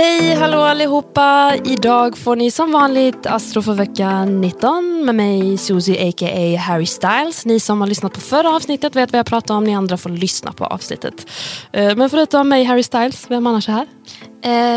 [0.00, 1.56] Hej, hallå allihopa!
[1.64, 6.58] Idag får ni som vanligt Astro för vecka 19 med mig Susie a.k.a.
[6.58, 7.46] Harry Styles.
[7.46, 10.10] Ni som har lyssnat på förra avsnittet vet vad jag pratar om, ni andra får
[10.10, 11.26] lyssna på avsnittet.
[11.72, 13.86] Eh, Men förutom mig Harry Styles, vem annars är här?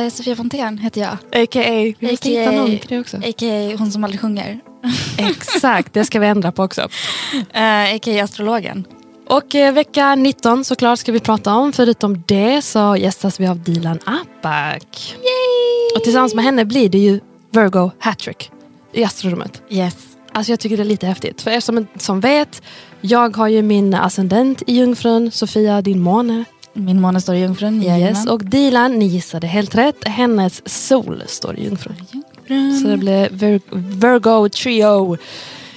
[0.06, 1.44] Eh, Sofia Fontén heter jag.
[1.44, 1.94] A.k.a.
[2.00, 3.18] Vi måste hitta någon till det också.
[3.18, 3.76] A.k.a.
[3.78, 4.60] hon som aldrig sjunger.
[5.18, 6.82] Exakt, det ska vi ändra på också.
[7.54, 8.24] Eh, A.k.a.
[8.24, 8.86] astrologen.
[9.28, 11.74] Och eh, vecka 19 såklart ska vi prata om.
[11.74, 15.16] Förutom det så gästas vi av Dilan Apak.
[15.96, 18.52] Och tillsammans med henne blir det ju Virgo Hattrick
[18.94, 19.62] i astrorummet.
[19.70, 19.96] Yes.
[20.32, 21.42] Alltså jag tycker det är lite häftigt.
[21.42, 22.62] För er som, som vet,
[23.02, 26.46] jag har ju min ascendent i Jungfrun, Sofia din måne.
[26.74, 27.84] Min måne står i Jungfrun.
[27.84, 28.28] Yes.
[28.28, 31.96] Och Dilan, ni gissade helt rätt, hennes sol står i Jungfrun.
[32.82, 35.18] Så det blir Vir Virgo Trio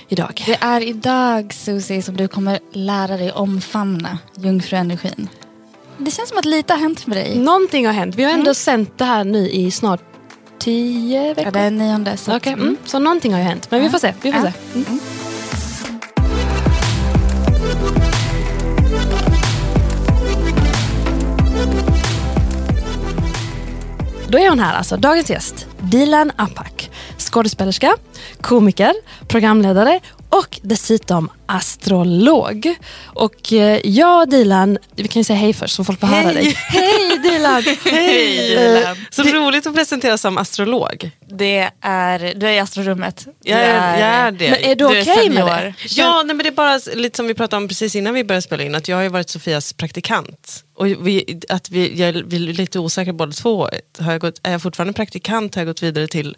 [0.08, 0.42] idag.
[0.46, 5.28] Det är idag Susie som du kommer lära dig omfamna jungfruenergin.
[5.98, 7.38] Det känns som att lite har hänt med dig.
[7.38, 8.14] Någonting har hänt.
[8.14, 10.00] Vi har ändå sänt det här nu i snart
[10.58, 11.44] tio veckor.
[11.44, 12.16] Ja, det är nionde.
[12.16, 12.76] Så, att- mm.
[12.84, 13.70] så någonting har ju hänt.
[13.70, 14.14] Men vi får se.
[14.22, 14.52] Vi får Ja.
[14.52, 14.78] se.
[14.78, 14.98] Mm.
[24.36, 25.66] Då är hon här alltså, dagens gäst.
[25.80, 26.90] Dilan Apak.
[27.18, 27.96] Skådespelerska,
[28.40, 28.92] komiker,
[29.28, 32.74] programledare och dessutom astrolog.
[33.04, 36.52] Och eh, jag Dilan, vi kan ju säga hej först så folk får höra dig.
[36.56, 37.62] Hej Dilan!
[37.84, 38.76] Hej!
[38.76, 41.10] Eh, Så roligt att presenteras som astrolog.
[41.28, 43.26] Det är, du är i astrorummet.
[43.42, 44.50] Jag är, jag är det.
[44.50, 45.46] Men är du okej med senior.
[45.46, 45.74] det?
[45.90, 48.42] Ja, nej, men det är bara lite som vi pratade om precis innan vi började
[48.42, 50.64] spela in, att jag har ju varit Sofias praktikant.
[50.76, 53.68] Och vi, att vi, jag, vi är lite osäkra båda två.
[53.98, 55.54] Har jag gått, är jag fortfarande praktikant?
[55.54, 56.36] Har jag gått vidare till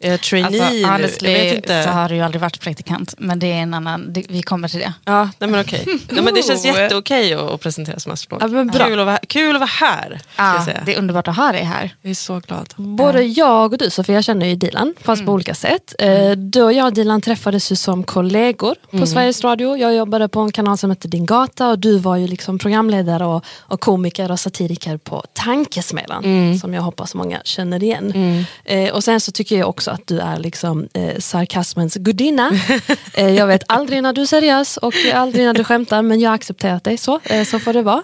[0.00, 0.84] jag trainee Alltså, nu?
[0.84, 1.82] honestly Jag vet inte.
[1.82, 3.14] så har du ju aldrig varit praktikant.
[3.18, 4.92] Men det är en annan, det, vi kommer till det.
[5.04, 5.84] Ja, nej, men okej.
[6.10, 8.42] nej, men det känns jätteokej att, att presentera som astrolog.
[8.42, 8.86] Ja, men bra.
[8.86, 10.20] Kul, att vara, kul att vara här.
[10.32, 10.82] Ska jag, Ja, säga.
[10.86, 11.94] det är underbart att ha dig här.
[12.02, 12.74] jag är så glad.
[12.76, 15.94] Både jag och du Sofia känner ju Dilan, fast på olika sätt.
[15.98, 19.76] Eh, Du och jag och Dilan träffades ju som kollegor på Sveriges Radio.
[19.76, 23.24] Jag jobbade på en kanal som hette Din Gata och du var ju liksom programledare
[23.26, 26.58] och, och komiker och satiriker på Tankesmedjan.
[26.60, 28.44] Som jag hoppas många känner igen.
[28.64, 32.50] Eh, och sen så tycker jag också att du är liksom eh, sarkasmens gudinna.
[33.14, 36.30] eh, jag vet aldrig när du är seriös och aldrig när du skämtar men jag
[36.30, 37.20] har accepterat dig så.
[37.24, 38.02] Eh, så får det vara.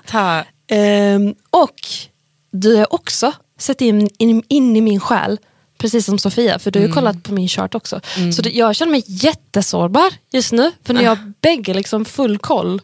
[0.67, 1.75] Ehm, och
[2.51, 5.39] du har också sett in, in, in i min själ,
[5.79, 8.01] precis som Sofia, för du har ju kollat på min chart också.
[8.37, 12.81] Så det, jag känner mig jättesårbar just nu, för ni har bägge liksom full koll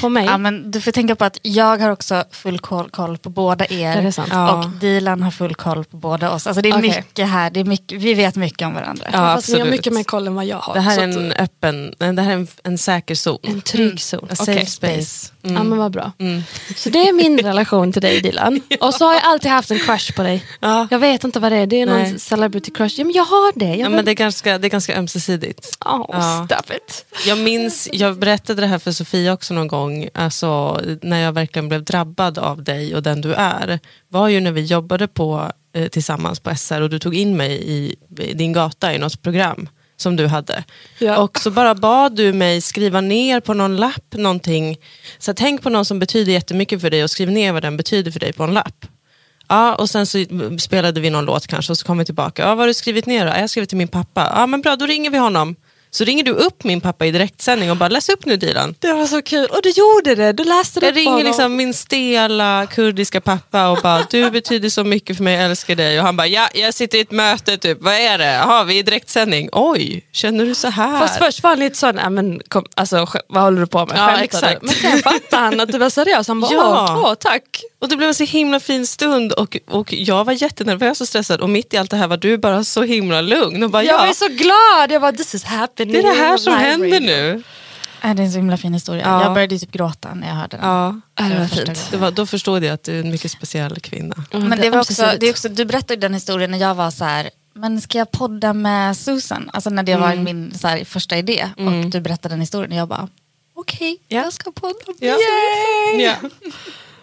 [0.00, 0.24] på mig.
[0.26, 3.66] Ja, men du får tänka på att jag har också full koll, koll på båda
[3.66, 3.96] er.
[3.96, 4.28] Är det sant?
[4.32, 4.52] Ja.
[4.64, 6.46] Och Dilan har full koll på båda oss.
[6.46, 6.88] Alltså det är Okej.
[6.96, 9.06] mycket här, det är mycket, vi vet mycket om varandra.
[9.12, 10.74] Ja, Fast ni har mycket mer koll än vad jag har.
[10.74, 13.38] det här är att- en öppen, det här är en, en säker zon.
[13.42, 14.18] en trygg zon.
[14.30, 14.46] A Okej.
[14.56, 15.32] safe space.
[15.42, 15.56] Mm.
[15.56, 16.12] Ja men vad bra.
[16.76, 18.60] Så det är min relation till dig Dilan.
[18.80, 20.44] Och så har jag alltid haft en crush på dig.
[20.60, 20.88] Ja.
[20.90, 22.18] Jag vet inte vad det är, det är någon Nej.
[22.18, 22.94] celebrity crush.
[22.98, 23.64] Ja, men jag har det.
[23.64, 23.96] Jag Ja, vill...
[23.96, 25.76] men det, är ganska, det är ganska ömsesidigt.
[25.84, 26.46] oh, Ja.
[26.50, 27.04] stop it.
[27.26, 31.68] Jag minns, jag berättade det här för Sofia också någon gång, alltså, när jag verkligen
[31.68, 35.88] blev drabbad av dig och den du är, var ju när vi jobbade på, eh,
[35.88, 39.68] tillsammans på SR och du tog in mig i, i din gata i något program
[40.00, 40.64] som du hade.
[40.98, 41.16] Ja.
[41.16, 44.76] Och så bara bad du mig skriva ner på någon lapp någonting,
[45.18, 48.10] så tänk på någon som betyder jättemycket för dig och skriv ner vad den betyder
[48.10, 48.86] för dig på en lapp.
[49.48, 50.24] Ja, och sen så
[50.58, 52.42] spelade vi någon låt kanske och så kom vi tillbaka.
[52.42, 53.32] Ja, vad har du skrivit ner då?
[53.32, 54.32] Jag har skrivit till min pappa.
[54.34, 55.56] Ja, men bra, då ringer vi honom.
[55.90, 58.74] Så ringer du upp min pappa i direktsändning och bara läs upp nu Dilan.
[58.78, 59.46] Det var så kul.
[59.50, 60.32] Och du gjorde det.
[60.32, 61.26] Du läste det Jag ringer honom.
[61.26, 65.74] liksom min stela kurdiska pappa och bara du betyder så mycket för mig, jag älskar
[65.74, 65.98] dig.
[65.98, 68.32] Och han bara ja, jag sitter i ett möte typ, vad är det?
[68.32, 69.48] Jaha, vi är i direktsändning.
[69.52, 70.98] Oj, känner du så här?
[70.98, 73.96] Fast först var han lite sån, "Nej, men kom, alltså, vad håller du på med?
[73.98, 74.62] Ja, Skämtar du?" exakt.
[74.62, 76.28] Men sen fattade han att du var seriös.
[76.28, 76.86] Han bara, Ja.
[76.96, 77.42] åh, åh, tack.
[77.80, 81.40] Och det blev en så himla fin stund och, och jag var jättenervös och stressad
[81.40, 84.00] och mitt i allt det här var du bara så himla lugn och bara Jag
[84.00, 84.90] ja, var så glad.
[84.92, 85.77] Jag bara, this is happening.
[85.84, 87.42] Det är det här som händer nu.
[88.04, 89.02] Äh, Det är en så himla fin historia.
[89.04, 89.22] Ja.
[89.22, 90.66] Jag började typ gråta när jag hörde den.
[90.66, 91.88] Ja, det var första fint.
[91.90, 94.14] det var, då förstod jag att du är en mycket speciell kvinna.
[94.30, 97.04] Men det var också, det är också, du berättade den historien när jag var så
[97.04, 99.50] här, men ska jag podda med Susan?
[99.52, 102.78] Alltså när det var min så här, första idé och du berättade den historien och
[102.78, 103.08] jag bara,
[103.54, 104.22] okej, Ja.
[104.22, 104.74] jag ska podda.
[105.00, 105.16] Ja.
[105.98, 106.14] Ja.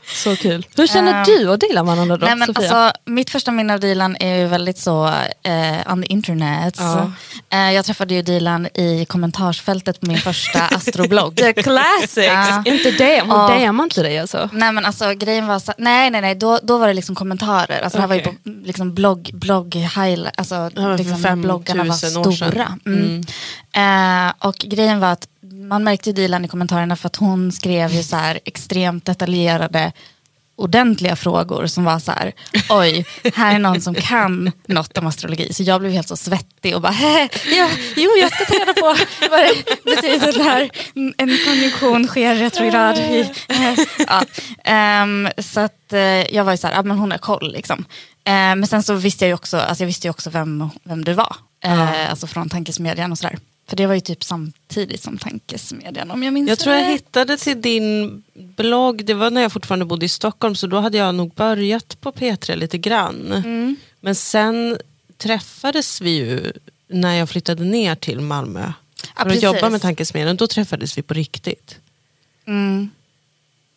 [0.07, 0.65] Så kul.
[0.77, 2.75] Hur känner Ehm, du och Dilan varandra då, Nej, men Sofia?
[2.75, 5.07] alltså, mitt första minne av Dilan är ju väldigt så
[5.43, 6.75] eh, on the internet.
[6.79, 7.11] Ja.
[7.49, 11.35] Eh, jag träffade ju Dilan i kommentarsfältet på min första astroblogg.
[11.37, 12.65] The classics!
[12.65, 13.67] Inte det, hon Ja.
[13.67, 14.49] DMar inte dig alltså?
[14.53, 17.81] Nej men alltså grejen var så, nej nej nej, då, då var det liksom kommentarer.
[17.81, 18.33] Alltså det här var ju på
[18.65, 22.77] liksom blogg, blogg highlight, alltså liksom, bloggarna var stora.
[22.85, 23.23] Mm.
[23.75, 25.27] Eh, och grejen var att
[25.67, 29.91] man märkte Dilan i kommentarerna för att hon skrev ju så här extremt detaljerade
[30.57, 32.33] ordentliga frågor som var så här,
[32.69, 35.53] oj, här är någon som kan något om astrologi.
[35.53, 38.73] Så jag blev helt så svettig och bara, "Hehe, ja, jo, jag ska ta reda
[38.73, 38.95] på
[39.31, 40.69] vad det betyder här.
[41.17, 42.97] En konjunktion sker retrograd.
[44.07, 44.23] ja.
[44.63, 45.99] Ehm, så att eh,
[46.35, 47.85] jag var ju så här, ja, men hon har koll liksom.
[48.25, 51.03] Ehm, men sen så visste jag ju också, alltså jag visste ju också vem, vem
[51.05, 51.35] du var.
[51.63, 53.37] Eh, alltså från tankesmedjan och sådär.
[53.67, 57.37] För det var ju typ samtidigt som tankesmedjan om jag minns Jag tror jag hittade
[57.37, 61.15] till din blogg, det var när jag fortfarande bodde i Stockholm så då hade jag
[61.15, 63.31] nog börjat på P3 lite grann.
[63.31, 63.75] Mm.
[63.99, 64.77] Men sen
[65.17, 66.53] träffades vi ju
[66.87, 68.73] när jag flyttade ner till Malmö.
[69.17, 71.77] Ja, för att jobba med tankesmedjan, då träffades vi på riktigt.
[72.47, 72.89] Mm.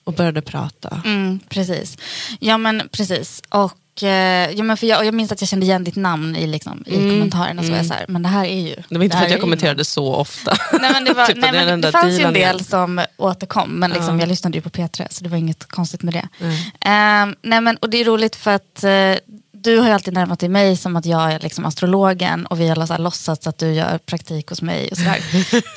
[0.05, 1.03] Och började prata.
[1.05, 1.99] Mm, precis.
[2.41, 3.43] Ja men precis.
[3.49, 6.37] Och, eh, ja, men för jag, och jag minns att jag kände igen ditt namn
[6.37, 7.63] i, liksom, i Mm, kommentarerna.
[7.63, 8.75] Så jag så här, men det här är ju...
[8.89, 10.57] Det var inte för här att jag kommenterade så ofta.
[10.81, 12.65] Nej, men det, var, Typ, nej, det är den men det fanns ju en del
[12.65, 14.23] som återkom, men liksom, Ja.
[14.23, 16.29] jag lyssnade ju på P3 så det var inget konstigt med det.
[16.39, 16.73] Nej.
[16.81, 18.91] Ehm, nej, men, och det är roligt för att eh,
[19.63, 22.69] du har ju alltid närmat dig mig som att jag är liksom astrologen och vi
[22.69, 25.19] har så här låtsats att du gör praktik hos mig och sådär.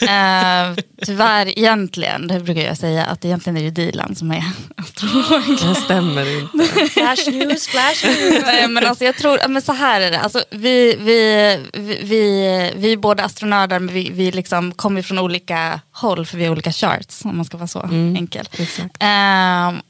[0.10, 0.76] Ehm,
[1.06, 4.44] tyvärr egentligen, det brukar jag säga, att egentligen är det Dilan som är
[4.78, 5.58] astrolog.
[5.62, 6.90] Det stämmer inte.
[6.90, 8.44] Flash news, flash news.
[8.46, 10.20] Nej, men alltså jag tror, men så här är det.
[10.20, 15.20] Alltså, vi, vi, vi, vi, vi är båda astronördar men vi, vi liksom kommer från
[15.20, 18.50] olika håll för vi har olika charts om man ska vara så enkel.
[18.52, 18.98] Exakt.
[19.00, 19.82] Ehm,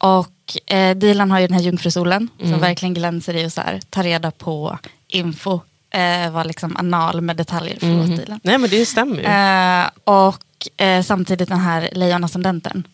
[0.51, 3.79] och eh, Dilan har ju den här jungfrusolen som verkligen glänser i att så här,
[3.89, 5.59] ta reda på info.
[5.93, 8.39] Eh, var liksom anal med detaljer, förlåt Dilan.
[8.43, 9.23] Nej men det stämmer ju.
[9.23, 12.87] Eh, och eh, samtidigt den här lejonascendenten.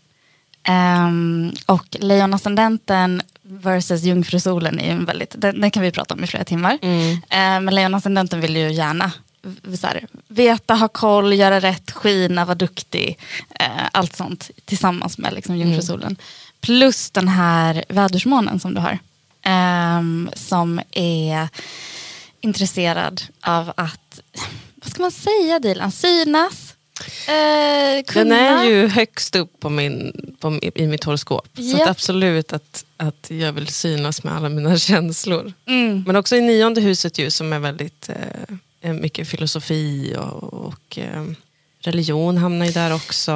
[0.70, 6.24] Um, och lejonascendenten versus jungfrusolen är ju en väldigt, den, den kan vi prata om
[6.24, 6.78] i flera timmar.
[6.82, 7.12] Mm.
[7.12, 9.12] Eh, men lejonascendenten vill ju gärna
[9.84, 13.20] här, veta, ha koll, göra rätt, skina, vara duktig.
[13.60, 16.16] Eh, allt sånt tillsammans med liksom, jungfrusolen.
[16.72, 19.00] Plus den här vädersmånen som du har.
[19.44, 21.48] ehm, som är
[22.42, 24.20] intresserad av att,
[24.76, 26.74] vad ska man säga Dilan, synas.
[27.28, 28.36] Eh, kunna.
[28.36, 31.48] Den är ju högst upp på min, på, i mitt horoskop.
[31.56, 31.84] Så Ja.
[31.84, 35.54] att absolut att, att jag vill synas med alla mina känslor.
[35.68, 36.04] Mm.
[36.08, 38.10] Men också i nionde huset ju som är väldigt
[38.82, 41.24] eh, mycket filosofi och, och eh,
[41.88, 43.32] religion hamnar ju där också.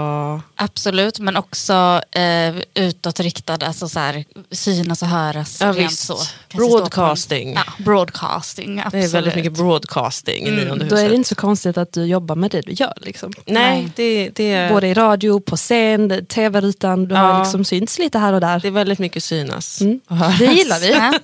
[0.56, 5.58] Absolut, men också eh, utåtriktad, alltså så här, synas och höras.
[5.62, 6.18] Ja, rent så.
[6.54, 7.54] Broadcasting.
[7.54, 9.06] Ja, broadcasting, Det absolut.
[9.06, 11.10] är väldigt mycket broadcasting i nionde Då är huset.
[11.10, 12.94] det inte så konstigt att du jobbar med det du gör.
[13.02, 13.34] Liksom.
[13.46, 17.08] Nej, det, det, är, Både i radio, på scen, tv-rutan.
[17.08, 17.22] Du Ja.
[17.22, 18.60] har liksom synts lite här och där.
[18.60, 19.82] det är väldigt mycket synas.
[19.82, 20.00] Mm.
[20.08, 20.38] och höras.
[20.40, 20.92] Det gillar vi.
[20.92, 21.14] Ja.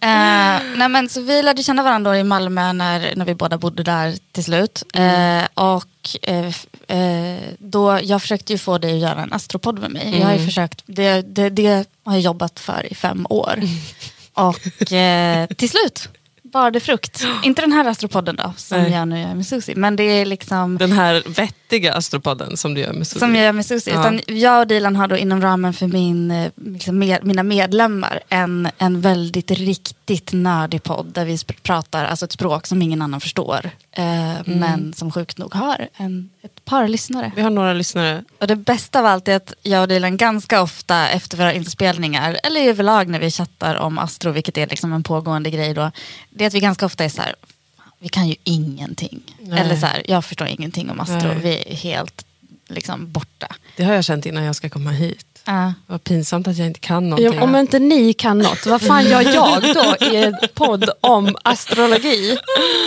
[0.00, 3.82] Eh, nej men, så vi lärde känna varandra i Malmö när, när vi båda bodde
[3.82, 4.82] där till slut.
[4.94, 5.38] Mm.
[5.38, 6.46] Eh, och eh,
[6.98, 10.18] eh, då, jag försökte ju få dig att göra en astropodd med mig.
[10.18, 10.46] Jag har Mm.
[10.46, 13.54] försökt, det, det, det har jag jobbat för i fem år.
[13.56, 13.68] Mm.
[14.34, 16.08] Och eh, till slut
[16.42, 17.24] bar det frukt.
[17.44, 18.92] Inte den här astropodden då, som Nej.
[18.92, 19.74] jag nu gör med Susie.
[19.76, 23.20] Men det är liksom Den här vettiga astropodden som du gör med Susie.
[23.20, 23.94] som jag gör med Susie.
[23.94, 24.00] Ja.
[24.00, 28.20] Utan jag och Dilan har då inom ramen för min, eh, liksom med, mina medlemmar
[28.28, 29.50] en, en väldigt
[30.10, 33.70] riktigt nördig podd där vi pratar alltså ett språk som ingen annan förstår.
[33.92, 34.58] Eh, Mm.
[34.58, 37.32] Men som sjukt nog har en, ett par lyssnare.
[37.36, 38.24] Vi har några lyssnare.
[38.40, 42.38] Och det bästa av allt är att jag och Dilan ganska ofta efter våra inspelningar,
[42.42, 45.90] eller överlag när vi chattar om astro, vilket är liksom en pågående grej då,
[46.30, 47.34] det är att vi ganska ofta är så här,
[47.76, 49.22] "Fan, vi kan ju ingenting.
[49.40, 49.60] Nej.
[49.60, 51.38] Eller så här, jag förstår ingenting om astro, Nej.
[51.42, 52.26] vi är helt
[52.68, 53.46] liksom borta.
[53.76, 55.26] Det har jag känt innan jag ska komma hit.
[55.46, 55.72] Ja.
[55.86, 57.38] Vad pinsamt att jag inte kan någonting.
[57.38, 61.36] Ja, om inte ni kan något, vad fan gör jag då i en podd om
[61.44, 62.36] astrologi?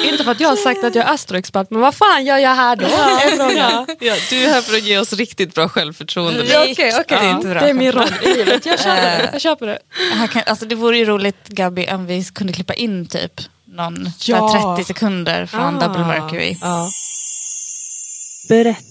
[0.05, 2.55] Inte för att jag har sagt att jag är astroexpert, men vad fan gör jag
[2.55, 2.85] här då?
[2.85, 3.85] Är frågan.
[3.99, 6.45] Ja, du är här för att ge oss riktigt bra självförtroende.
[6.45, 6.65] Ja.
[6.71, 7.33] Okej, okej.
[7.33, 7.59] Riktigt bra.
[7.61, 8.65] Det är min roll i livet.
[8.65, 9.29] Jag köper det.
[9.31, 9.79] Jag köper det.
[10.27, 14.47] Kan, alltså det vore ju roligt Gabi om vi kunde klippa in typ någon Ja.
[14.47, 15.87] här 30 sekunder från Ah.
[15.87, 16.57] Double Mercury.
[16.61, 16.87] Ja.
[18.49, 18.81] Berätta,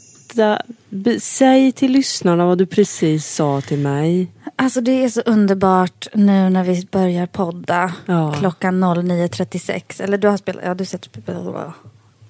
[0.88, 4.28] be, säg till lyssnarna vad du precis sa till mig.
[4.56, 8.32] Alltså det är så underbart nu när vi börjar podda Ja.
[8.38, 10.00] klockan 09.36.
[10.02, 11.08] Eller du har spelat, ja du sett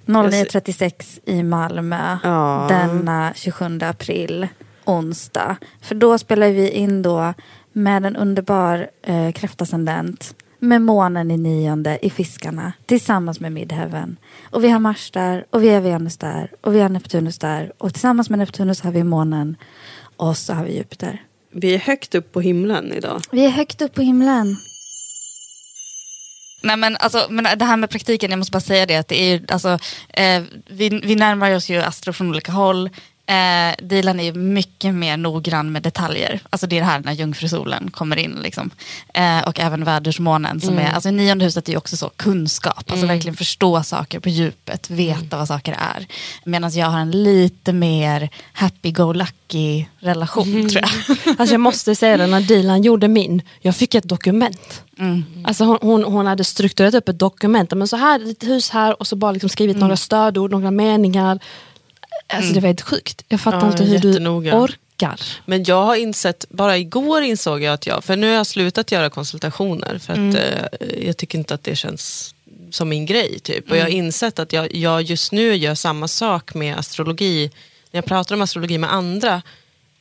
[0.06, 2.66] 09.36 i Malmö Ja.
[2.68, 4.48] denna 27 april.
[4.84, 5.56] onsdag.
[5.82, 7.34] För då spelar vi in då
[7.72, 14.16] med en underbar eh, kräftascendent med månen i nionde i Fiskarna tillsammans med Midheaven.
[14.50, 17.72] Och vi har Mars där och vi har Venus där och vi har Neptunus där
[17.78, 19.56] och tillsammans med Neptunus har vi månen
[20.16, 21.22] och så har vi Jupiter.
[21.52, 23.22] Vi är högt upp på himlen idag.
[23.30, 24.56] Vi är högt upp på himlen.
[26.62, 29.22] Nej men alltså, men det här med praktiken, jag måste bara säga det att det
[29.22, 32.90] är ju, alltså, eh, vi, vi närmar oss ju Astro från olika håll.
[33.28, 36.40] Eh, Dilan är ju mycket mer noggrann med detaljer.
[36.50, 38.38] Alltså det är det här när jungfrusolen kommer in.
[38.42, 38.70] Liksom.
[39.14, 40.60] Eh, och även vädersmånen.
[40.60, 42.90] Som är, alltså nionde huset är ju också så kunskap.
[42.90, 44.90] Alltså verkligen förstå saker på djupet.
[44.90, 46.06] Veta vad saker är.
[46.44, 50.90] Medan jag har en lite mer happy-go-lucky relation tror jag.
[51.38, 54.82] Alltså jag måste säga det, när Dilan gjorde min, jag fick ett dokument.
[54.98, 55.24] Mm.
[55.44, 59.00] Alltså hon, hon, hon hade strukturerat upp ett dokument, men så här, ett hus här
[59.00, 59.80] och så bara liksom skrivit Mm.
[59.86, 61.38] några stödord, några meningar.
[62.26, 63.22] Alltså det var helt sjukt.
[63.28, 64.54] Jag fattar Ja, inte hur du jättenoga.
[64.60, 65.20] orkar.
[65.46, 68.92] Men jag har insett, bara igår insåg jag att jag, för nu har jag slutat
[68.92, 72.34] göra konsultationer för att eh, jag tycker inte att det känns
[72.70, 73.38] som min grej.
[73.38, 73.70] Typ.
[73.70, 77.50] Och jag har insett att jag, jag just nu gör samma sak med astrologi.
[77.90, 79.42] När jag pratar om astrologi med andra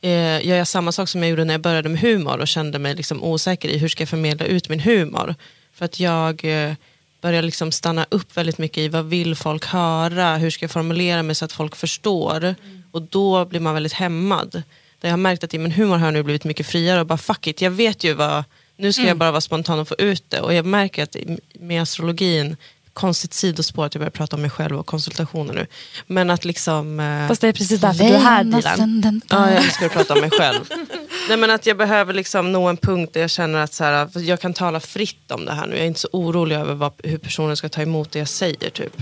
[0.00, 2.78] eh, gör jag samma sak som jag gjorde när jag började med humor och kände
[2.78, 5.34] mig liksom osäker i hur ska jag förmedla ut min humor.
[5.74, 6.72] För att jag eh,
[7.20, 11.22] börjar liksom stanna upp väldigt mycket i vad vill folk höra, hur ska jag formulera
[11.22, 12.54] mig så att folk förstår.
[12.90, 14.62] Och då blir man väldigt hämmad.
[15.00, 17.06] Där jag har märkt att i min humor har jag nu blivit mycket friare och
[17.06, 18.44] bara fuck it, jag vet ju vad,
[18.76, 20.40] nu ska jag bara vara spontan och få ut det.
[20.40, 21.16] Och jag märker att
[21.60, 22.56] med astrologin,
[22.98, 25.66] konstigt sidospår att jag börjar prata om mig själv och konsultationer nu.
[26.06, 27.00] Men att liksom...
[27.00, 29.22] eh, Fast det är precis därför du är här Dilan.
[29.28, 30.60] Ja, jag att prata om mig själv.
[31.28, 34.08] Nej, men att jag behöver liksom nå en punkt där jag känner att så här,
[34.18, 35.74] jag kan tala fritt om det här nu.
[35.74, 38.70] Jag är inte så orolig över vad, hur personen ska ta emot det jag säger.
[38.70, 38.96] Typ.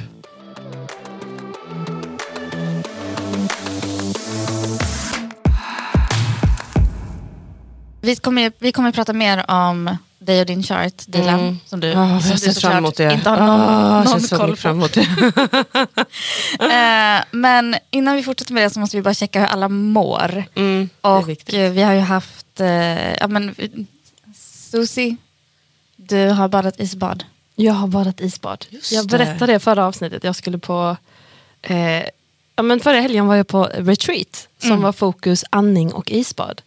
[8.01, 11.41] Vi kommer, vi kommer prata mer om dig och din chart, Dilan.
[11.41, 11.59] Mm.
[11.67, 13.13] Som du, Ah, som jag du ser fram emot det.
[13.13, 14.57] inte har någon, jag någon ser så koll på.
[14.57, 15.07] fram emot det.
[16.61, 20.45] Eh, men innan vi fortsätter med det så måste vi bara checka hur alla mår.
[20.55, 21.55] Mm, det är Och viktigt.
[21.55, 23.55] eh, vi har ju haft, eh, ja men
[24.71, 25.17] Susie,
[25.97, 27.25] du har badat isbad.
[27.55, 28.67] Jag har badat isbad.
[28.71, 30.25] Just jag berättade det förra avsnittet.
[30.25, 30.97] Jag skulle på...
[31.63, 32.03] Eh,
[32.57, 34.83] ja, men förra helgen var jag på retreat som Mm.
[34.83, 36.63] var fokus andning och isbad.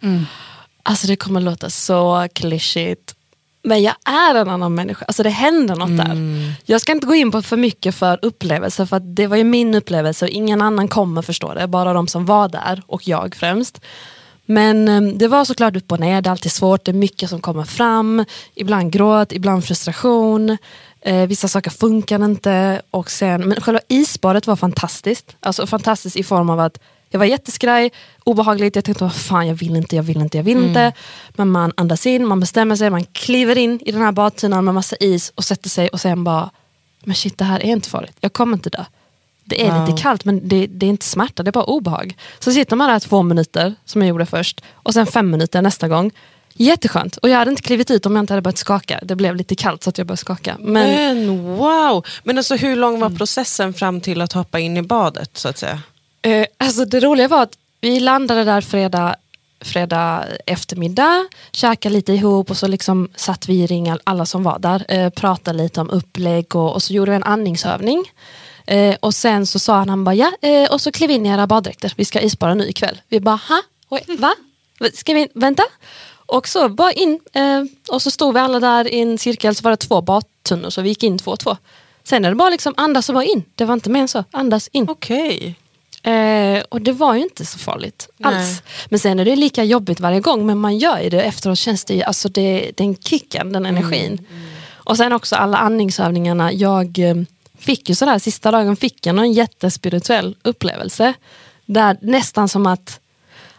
[0.90, 3.16] Alltså det kommer låta så klyschigt.
[3.64, 5.06] Men jag är en annan människa.
[5.06, 6.16] Alltså det händer något där.
[6.66, 9.76] Jag ska inte gå in på för mycket för upplevelser för det var ju min
[9.76, 11.68] upplevelse och ingen annan kommer förstå det.
[11.68, 13.82] Bara de som var där och jag främst.
[14.46, 17.30] Men eh, det var såklart upp och ner, det är alltid svårt, det är mycket
[17.30, 18.26] som kommer fram.
[18.56, 20.58] Ibland gråt, ibland frustration.
[21.02, 22.82] Eh, vissa saker funkar inte.
[22.92, 25.36] Och sen, men själva isbadet var fantastiskt.
[25.40, 27.92] Alltså fantastiskt i form av att jag var jätteskraj,
[28.24, 30.94] obehagligt, jag tänkte vad fan jag vill inte, jag vill inte, jag vill inte.
[31.30, 34.74] Men man andas in, man bestämmer sig, man kliver in i den här badtunnan med
[34.74, 36.50] massa is och sätter sig och sen bara,
[37.04, 38.86] men shit det här är inte farligt, jag kommer inte dö.
[39.44, 39.88] Det är Wow.
[39.88, 42.18] lite kallt men det, det är inte smärta, det är bara obehag.
[42.40, 45.88] Så sitter man där två minuter, som jag gjorde först, och sen fem minuter nästa
[45.88, 46.12] gång.
[46.54, 47.18] Jätteskönt.
[47.18, 49.00] Och jag hade inte klivit ut om jag inte hade börjat skaka.
[49.04, 50.56] Det blev lite kallt så att jag började skaka.
[50.60, 50.96] Men
[51.28, 52.06] Men wow!
[52.24, 55.58] Men alltså hur lång var processen fram till att hoppa in i badet så att
[55.58, 55.80] säga?
[56.22, 59.16] Eh, alltså det roliga var att vi landade där fredag,
[59.62, 64.60] fredag eftermiddag, käkade lite ihop och så liksom satt vi i ring alla som var
[64.60, 68.06] där, eh, pratade lite om upplägg och, och så gjorde vi en andningsövning.
[68.66, 71.30] Eh, och sen så sa han, han bara, ja, eh, och så klev in i
[71.30, 73.02] era baddräkter, vi ska isbara nu ikväll.
[73.08, 73.62] Vi bara, ha?
[73.90, 74.36] Oj, va?
[74.94, 75.64] Ska vi vänta?
[76.26, 79.64] Och så bara in, eh, och så stod vi alla där i en cirkel, så
[79.64, 81.58] var det två badtunnor, så vi gick in två och två.
[82.04, 84.24] Sen är det bara liksom andas och bara in, det var inte mer än så,
[84.32, 84.90] andas in.
[84.90, 85.56] Okej.
[86.04, 88.36] Eh, och det var ju inte så farligt alls.
[88.36, 88.62] Nej.
[88.90, 91.86] Men sen är det lika jobbigt varje gång, men man gör ju det efteråt känns
[91.86, 94.26] det ju, alltså det, den kicken, den energin.
[94.90, 97.16] Och sen också alla andningsövningarna, jag eh,
[97.58, 101.14] fick ju sådär, sista dagen fick jag en jättespirituell upplevelse.
[101.66, 103.00] Där nästan som att,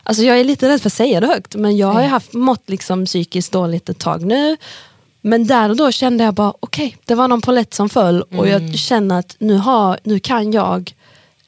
[0.03, 2.33] alltså jag är lite rädd för att säga det högt, men jag har ju haft
[2.33, 4.57] mått liksom psykiskt dåligt ett tag nu.
[5.21, 8.49] Men där och då kände jag bara, okej, det var någon polett som föll och
[8.49, 10.95] jag känner att nu, har, nu kan jag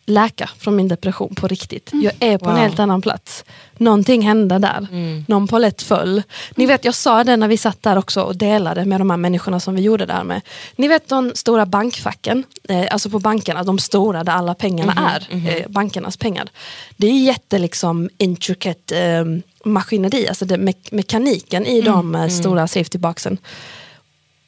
[0.06, 1.90] läka från min depression på riktigt.
[1.92, 2.62] Jag är på en Wow.
[2.62, 3.44] helt annan plats.
[3.78, 4.86] Någonting hände där.
[5.28, 6.22] Någon polett föll.
[6.54, 9.16] Ni vet, jag sa det när vi satt där också och delade med de här
[9.16, 10.40] människorna som vi gjorde där med.
[10.76, 14.94] Ni vet de stora bankfacken, eh, alltså på bankerna, de stora där alla pengarna
[15.30, 16.48] är, eh, bankernas pengar.
[16.96, 19.24] Det är jätte liksom intricate eh,
[19.64, 23.38] maskineri, alltså det, me mekaniken i de eh, stora safety boxen.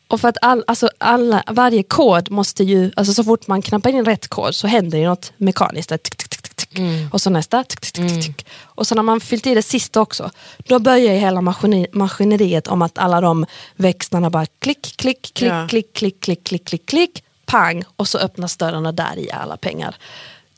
[0.08, 3.90] Och för att all, alltså alla, varje kod måste ju, alltså så fort man knappar
[3.90, 5.88] in rätt kod så händer ju något mekaniskt.
[5.88, 6.78] där, tick, tick, tick, tick.
[7.12, 7.64] Och så nästa.
[7.64, 8.46] Tick.
[8.62, 12.66] Och så när man fyllt i det sista också, då börjar ju hela maskineri, maskineriet
[12.66, 13.46] om att alla de
[13.76, 15.66] växlarna bara klick, klick, klick, Ja.
[15.68, 19.96] klick, klick, klick, klick, klick, klick, pang och så öppnas och där i alla pengar.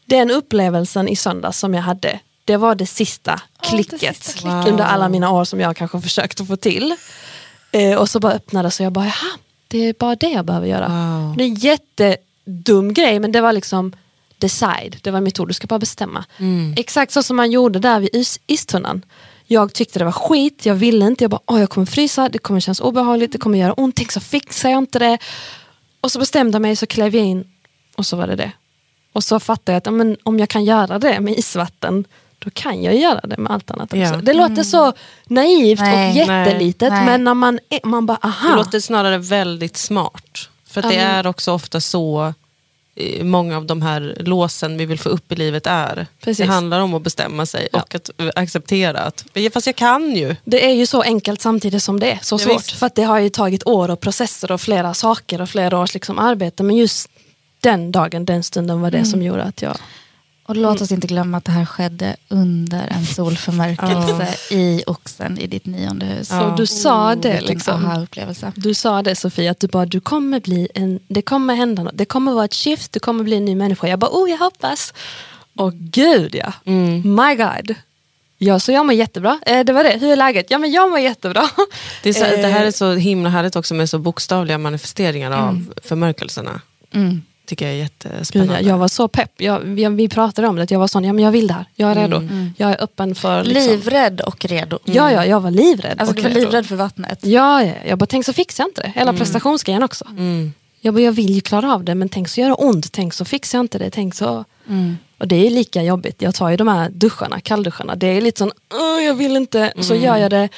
[0.04, 4.68] Den upplevelsen i söndags som jag hade, det var det sista klicket sista klicket.
[4.72, 6.96] under alla mina år som jag kanske försökt att få till.
[7.76, 10.66] Eh, och så bara öppnades och jag bara, jaha, det är bara det jag behöver
[10.66, 10.88] göra.
[10.88, 11.36] Wow.
[11.36, 13.92] Det är en jättedum grej men det var liksom
[14.38, 16.24] decide, det var mitt ord, du ska bara bestämma.
[16.76, 19.04] Exakt så som man gjorde där vid is istunnan.
[19.46, 22.38] Jag tyckte det var skit, jag ville inte, jag bara, Åh, jag kommer frysa, det
[22.38, 25.18] kommer kännas obehagligt, det kommer göra ont, tänk så fixar jag inte det.
[26.00, 27.44] Och så bestämde jag mig, så klev jag in
[27.96, 28.52] och så var det det.
[29.12, 32.04] Och så fattade jag att men, om jag kan göra det med isvatten,
[32.38, 33.96] då kan jag göra det med allt annat också.
[33.98, 34.16] Ja.
[34.16, 34.92] Det låter så
[35.26, 36.10] naivt Nej.
[36.10, 37.04] och jättelitet, Nej.
[37.06, 38.48] men när man, är, man bara, aha.
[38.50, 40.48] Det låter snarare väldigt smart.
[40.66, 42.34] För att Ja, det är också ofta så
[42.96, 46.06] eh, många av de här låsen vi vill få upp i livet är.
[46.20, 46.46] Precis.
[46.46, 50.36] Det handlar om att bestämma sig och att eh, acceptera att, fast jag kan ju.
[50.44, 52.54] Det är ju så enkelt samtidigt som det är så Ja, svårt.
[52.60, 52.70] visst.
[52.70, 55.94] För att det har ju tagit år och processer och flera saker och flera års
[55.94, 56.62] liksom arbete.
[56.62, 57.08] Men just
[57.60, 59.76] den dagen, den stunden var det som gjorde att jag...
[60.48, 65.46] Och låt oss inte glömma att det här skedde under en solförmörkelse i Oxen i
[65.46, 66.28] ditt nionde hus.
[66.28, 68.06] Så du sa det liksom.
[68.54, 71.98] Du sa det Sofia, att du bara, du kommer bli en, det kommer hända något.
[71.98, 73.88] Det kommer vara ett shift, du kommer bli en ny människa.
[73.88, 74.94] Jag bara, oh jag hoppas.
[75.56, 76.52] Och gud ja,
[77.04, 77.74] my god.
[78.38, 79.40] Ja, så jag mår jättebra.
[79.46, 80.50] Eh, det var det, hur är läget?
[80.50, 81.48] Ja men jag mår jättebra.
[82.02, 82.40] Det, är så, Eh.
[82.40, 86.60] det här är så himla härligt också med så bokstavliga manifesteringar av förmörkelserna.
[86.92, 87.22] Mm.
[87.46, 88.54] Tycker jag är jättespännande.
[88.54, 89.32] ja, jag var så pepp.
[89.40, 91.64] Jag, jag, vi pratade om det, jag var sån, ja men jag vill det här.
[91.74, 92.28] Jag är redo.
[92.56, 93.44] Jag är öppen för...
[93.44, 93.72] Liksom.
[93.72, 94.78] Livrädd och redo.
[94.84, 96.00] Ja, ja, jag var livrädd.
[96.00, 96.40] Alltså du var redo.
[96.40, 97.18] livrädd för vattnet.
[97.22, 98.92] Ja, ja, jag bara, tänk så fixar jag inte det.
[98.94, 100.04] Hela prestationsgrejen också.
[100.10, 100.52] Mm.
[100.80, 102.92] Jag bara, jag vill ju klara av det, men tänk så gör det ont.
[102.92, 103.90] Tänk så fixar jag inte det.
[103.90, 104.44] Tänk så...
[104.68, 104.98] Mm.
[105.18, 106.22] Och det är lika jobbigt.
[106.22, 107.96] Jag tar ju de här duscharna, kallduscharna.
[107.96, 109.72] Det är lite sån, "Åh, jag vill inte.
[109.80, 110.48] Så gör jag det.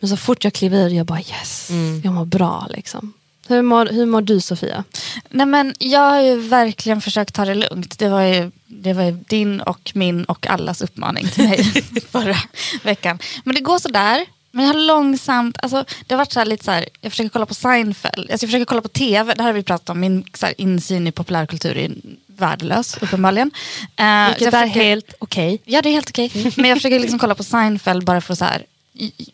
[0.00, 1.70] Men så fort jag kliver ur, jag bara yes,
[2.04, 3.12] jag mår bra liksom.
[3.48, 4.84] Hur mår, hur mår du Sofia?
[5.30, 7.98] Nej, men jag har ju verkligen försökt ta det lugnt.
[7.98, 11.64] Det var ju, det var ju din och min och allas uppmaning till mig
[12.10, 12.36] förra
[12.82, 13.18] veckan.
[13.44, 14.26] Men det går sådär.
[14.50, 17.46] Men jag har långsamt, alltså, det har varit så lite så här, jag försöker kolla
[17.46, 20.24] på Seinfeld, alltså, jag försöker kolla på tv, det här har vi pratat om, min
[20.34, 21.90] så här, insyn i populärkultur är
[22.26, 23.50] värdelös uppenbarligen.
[24.00, 25.62] Uh, Vilket är helt okej.
[25.64, 26.52] Ja, det är helt okej.
[26.56, 28.62] Men jag försöker liksom kolla på Seinfeld bara för att så här,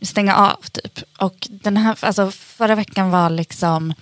[0.03, 0.57] stänga av.
[0.72, 0.98] typ.
[1.18, 3.94] Och den här, alltså, förra veckan var liksom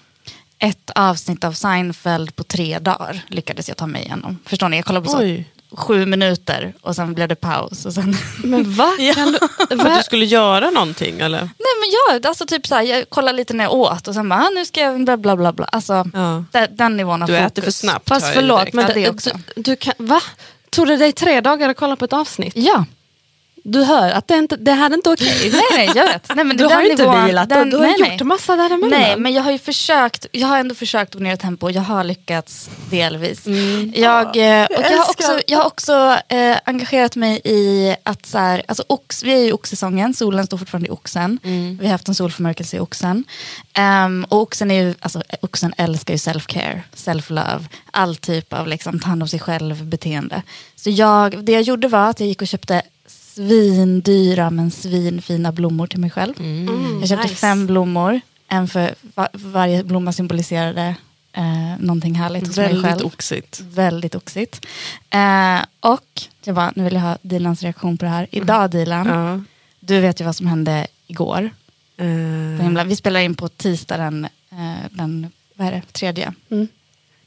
[0.58, 4.38] ett avsnitt av Seinfeld på tre dagar lyckades jag ta mig igenom.
[4.46, 4.76] Förstår ni?
[4.76, 5.48] Jag kollade på så Oj.
[5.72, 7.86] sju minuter och sen blev det paus.
[7.86, 8.16] Och sen...
[8.44, 8.90] Men va?
[9.14, 9.38] Kan du,
[9.78, 11.38] För att du skulle göra någonting eller?
[11.40, 11.48] Nej
[11.80, 11.90] men
[12.22, 14.50] ja, alltså typ så här, jag kollar lite när jag åt och sen bara, ah,
[14.54, 15.52] nu ska jag bla bla bla.
[15.52, 15.64] bla.
[15.66, 16.44] Alltså, Ja.
[16.52, 17.46] den, den nivån av Du fokus.
[17.52, 18.08] äter för snabbt.
[18.08, 19.30] Fast förlåt, men Ja, det du, också.
[19.56, 20.20] du, du kan, va?
[20.70, 22.52] Tog det dig tre dagar att kolla på ett avsnitt?
[22.56, 22.84] Ja,
[23.72, 25.50] Du hör att det, inte, det här är inte okej.
[25.52, 26.34] nej nej jag vet.
[26.36, 28.24] Nej, men Du har inte nivån- vilat, den- du har nej, gjort nej.
[28.24, 28.90] massa däremellan.
[29.00, 31.70] Nej, men jag har ju försökt, jag har ändå försökt gå ner i tempo.
[31.70, 33.46] Jag har lyckats delvis.
[33.46, 33.92] Mm.
[33.96, 35.08] Jag, eh, och jag har älskar.
[35.08, 39.38] också, jag har också eh, engagerat mig i att så här, alltså ox, vi är
[39.38, 41.38] ju i oxsäsongen, solen står fortfarande i oxen.
[41.44, 41.78] Mm.
[41.80, 43.24] Vi har haft en solförmörkelse i oxen.
[43.74, 49.00] Ehm, och oxen, är ju, alltså, oxen älskar ju self-care, self-love, all typ av liksom,
[49.00, 50.42] ta hand om sig själv beteende.
[50.76, 52.82] Så jag, det jag gjorde var att jag gick och köpte
[53.34, 56.34] svindyra men svinfina blommor till mig själv.
[56.40, 57.34] Mm, Jag köpte nice.
[57.40, 60.94] fem blommor, en för va- varje blomma symboliserade
[61.32, 63.06] eh, någonting härligt hos mig Väldigt själv.
[63.06, 63.60] oxigt.
[63.60, 64.66] Väldigt oxigt.
[65.10, 68.26] Eh, och jag bara, nu vill jag ha Dilans reaktion på det här.
[68.30, 69.40] Idag Dilan, Ja.
[69.80, 71.50] du vet ju vad som hände igår.
[72.58, 76.32] På himla, vi spelar in på tisdag den, eh, den vad är det, tredje.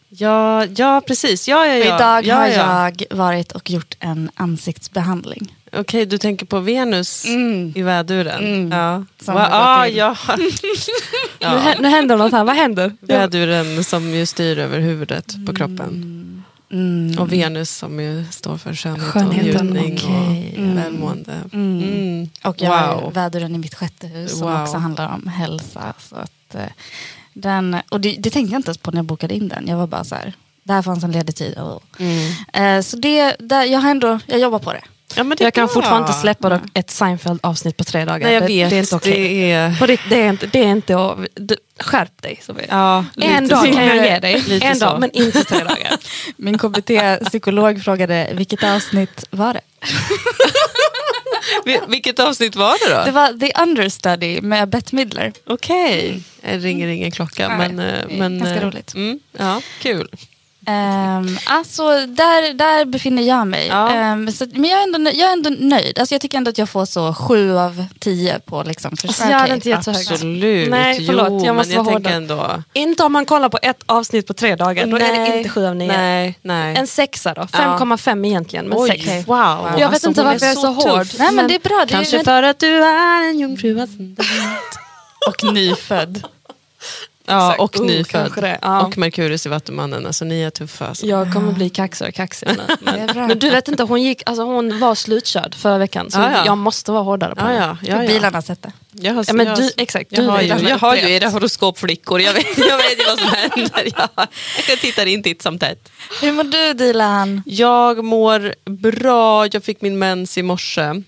[0.09, 1.47] ja, ja, precis.
[1.47, 1.95] Ja, ja, ja.
[1.95, 2.91] idag ja, har ja.
[3.09, 5.55] jag varit och gjort en ansiktsbehandling.
[5.75, 7.71] Okej, du tänker på Venus Mm.
[7.75, 8.69] i väduren?
[8.71, 9.05] Ja.
[9.25, 9.41] Som Va?
[9.41, 10.17] har Ah, ja.
[10.37, 10.49] Nu,
[11.39, 11.73] ja.
[11.79, 12.91] nu händer något här, vad händer?
[13.01, 16.09] Väduren som ju styr över huvudet på kroppen.
[16.71, 17.19] Mm.
[17.19, 20.55] Och Venus som ju står för skönhet Skönheten, och njutning okej.
[20.57, 21.33] och välmående.
[21.53, 22.29] Mm.
[22.43, 23.13] Och jag har Wow.
[23.13, 24.61] väduren i mitt sjätte hus som Wow.
[24.61, 25.93] också handlar om hälsa.
[26.09, 26.61] Så att, eh,
[27.33, 29.67] den, och det, det tänkte jag inte ens på när jag bokade in den.
[29.67, 30.33] Jag var bara så här,
[30.63, 31.57] där fanns en ledig tid.
[31.57, 31.77] Oh.
[31.99, 32.31] Mm.
[32.77, 34.81] Eh, så det, där, jag har ändå, jag jobbar på det.
[35.15, 35.73] Ja, det Jag kan bra.
[35.73, 38.19] fortfarande inte släppa ett Seinfeld-avsnitt på tre dagar.
[38.25, 38.69] Nej, jag det, vet.
[38.69, 39.13] det är inte okej.
[39.13, 39.69] Det är...
[39.87, 42.39] Rikt- Det är inte, det är inte du, skärp dig.
[42.45, 42.65] Sofia.
[42.69, 43.73] Ja, en dag så.
[43.73, 44.85] kan jag ge dig, en så.
[44.85, 45.97] dag, men inte tre dagar.
[46.37, 49.61] Min KBT-psykolog frågade vilket avsnitt var det?
[51.65, 53.05] Vi- Vilket avsnitt var det då?
[53.05, 55.33] Det var The Understudy med Bette Midler.
[55.47, 57.47] Okej, det ringer ingen klocka.
[57.47, 58.93] Nej, men, eh, det men, ganska eh, roligt.
[58.95, 60.07] Mm, ja, kul.
[60.67, 63.67] Um, alltså, där, där befinner jag mig.
[63.67, 63.89] Ja.
[63.89, 65.99] Ehm, så, men jag är, ändå, jag är ändå nöjd.
[65.99, 69.23] Alltså, jag tycker ändå att jag får så sju av tio på liksom, för Alltså,
[69.23, 70.11] jag hade inte gett så högt.
[70.11, 70.69] Absolut.
[70.69, 72.63] Nej, förlåt, jo, jag måste men jag tänker ändå...
[72.73, 75.65] Inte om man kollar på ett avsnitt på tre dagar, då är det inte sju
[75.65, 75.87] av nio.
[75.87, 76.75] Nej, nej.
[76.75, 78.67] En sexa då, 5,5 egentligen.
[78.69, 79.27] Men Oj, sex.
[79.27, 79.37] wow.
[79.37, 81.07] Jag vet Alltså, inte hon varför jag är så hård.
[81.19, 81.77] Nej men det är bra.
[81.87, 83.81] Det är, Kanske men- för att du är en jungfru
[85.27, 86.23] och nyfödd.
[87.25, 88.57] Ja, och Oh, nyfödd.
[88.61, 88.81] ja.
[88.85, 90.05] Och Merkurius i Vattumannen.
[90.05, 90.87] Alltså ni är tuffa.
[90.87, 91.05] Alltså.
[91.05, 92.55] Jag kommer bli kaxigare och kaxigare
[93.13, 93.27] bra.
[93.27, 96.11] Men du vet inte, hon, gick, alltså hon var slutkörd förra veckan.
[96.11, 96.45] Så Ja, ja.
[96.45, 97.77] jag måste vara hårdare på Ja, henne.
[97.81, 98.07] ja, ja.
[98.07, 98.71] Bilarna det.
[98.91, 101.29] Jag har, Ja, men jag, du, exakt, jag, du har ju, jag har ju era
[101.29, 102.21] horoskopflickor.
[102.21, 103.87] Jag vet, jag vet ju vad som händer.
[103.97, 104.27] Jag,
[104.69, 105.89] jag tittar in titt som tätt.
[106.21, 107.43] Hur mår du Dilan?
[107.45, 109.47] Jag mår bra.
[109.47, 111.03] Jag fick min mens i morse.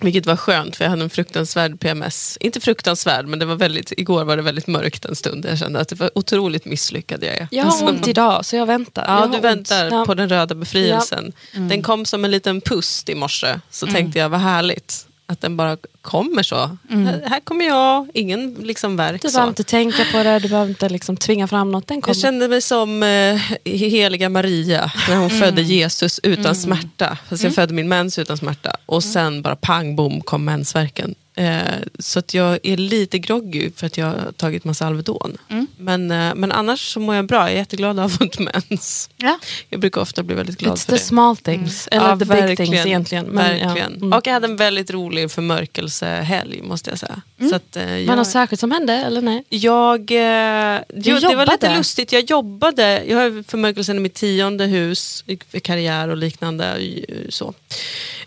[0.00, 2.38] Vilket var skönt för jag hade en fruktansvärd PMS.
[2.40, 5.44] Inte fruktansvärd men det var väldigt, igår var det väldigt mörkt en stund.
[5.50, 7.48] Jag kände att det var otroligt misslyckad jag är.
[7.50, 9.02] Jag har ont idag så jag väntar.
[9.02, 9.44] jag Ja, har du ont.
[9.44, 10.04] väntar Ja.
[10.06, 11.32] på den röda befrielsen.
[11.54, 11.68] Mm.
[11.68, 13.60] Den kom som en liten pust i morse.
[13.70, 15.04] Så tänkte jag, vad härligt.
[15.30, 16.56] Att den bara kommer så.
[16.88, 19.10] Här, här kommer jag, ingen liksom verk.
[19.10, 19.18] Mm.
[19.22, 21.86] Du behöver inte tänka på det, du behöver inte liksom tvinga fram något.
[21.86, 22.14] Den kommer.
[22.14, 25.40] Jag kände mig som eh, heliga Maria när hon Mm.
[25.40, 27.18] födde Jesus utan smärta.
[27.28, 28.76] Fast jag födde min mens utan smärta.
[28.86, 29.12] Och Mm.
[29.12, 31.14] sen bara pang bom kom mensvärken.
[31.38, 31.62] Eh,
[31.98, 35.38] så att jag är lite groggy för att jag har tagit massa Alvedon.
[35.48, 35.66] Mm.
[35.76, 37.38] Men, eh, men annars så mår jag bra.
[37.40, 39.10] Jag är jätteglad att ha fått mens.
[39.16, 39.38] Ja.
[39.68, 40.98] Jag brukar ofta bli väldigt glad It's för the det.
[41.04, 43.26] small things, eller Ja, the big things egentligen.
[43.26, 43.66] Men, ja.
[43.66, 43.94] verkligen.
[43.94, 44.12] Mm.
[44.12, 47.22] Och jag hade en väldigt rolig förmörkelsehelg måste jag säga.
[47.50, 49.44] Så att, eh, jag, något särskilt som hände eller nej?
[49.48, 54.64] jag, eh, jo, det var lite lustigt, jag jobbade, jag har förmörkelsen i mitt tionde
[54.64, 55.24] hus,
[55.62, 56.64] karriär och liknande.
[56.78, 57.54] i- Så.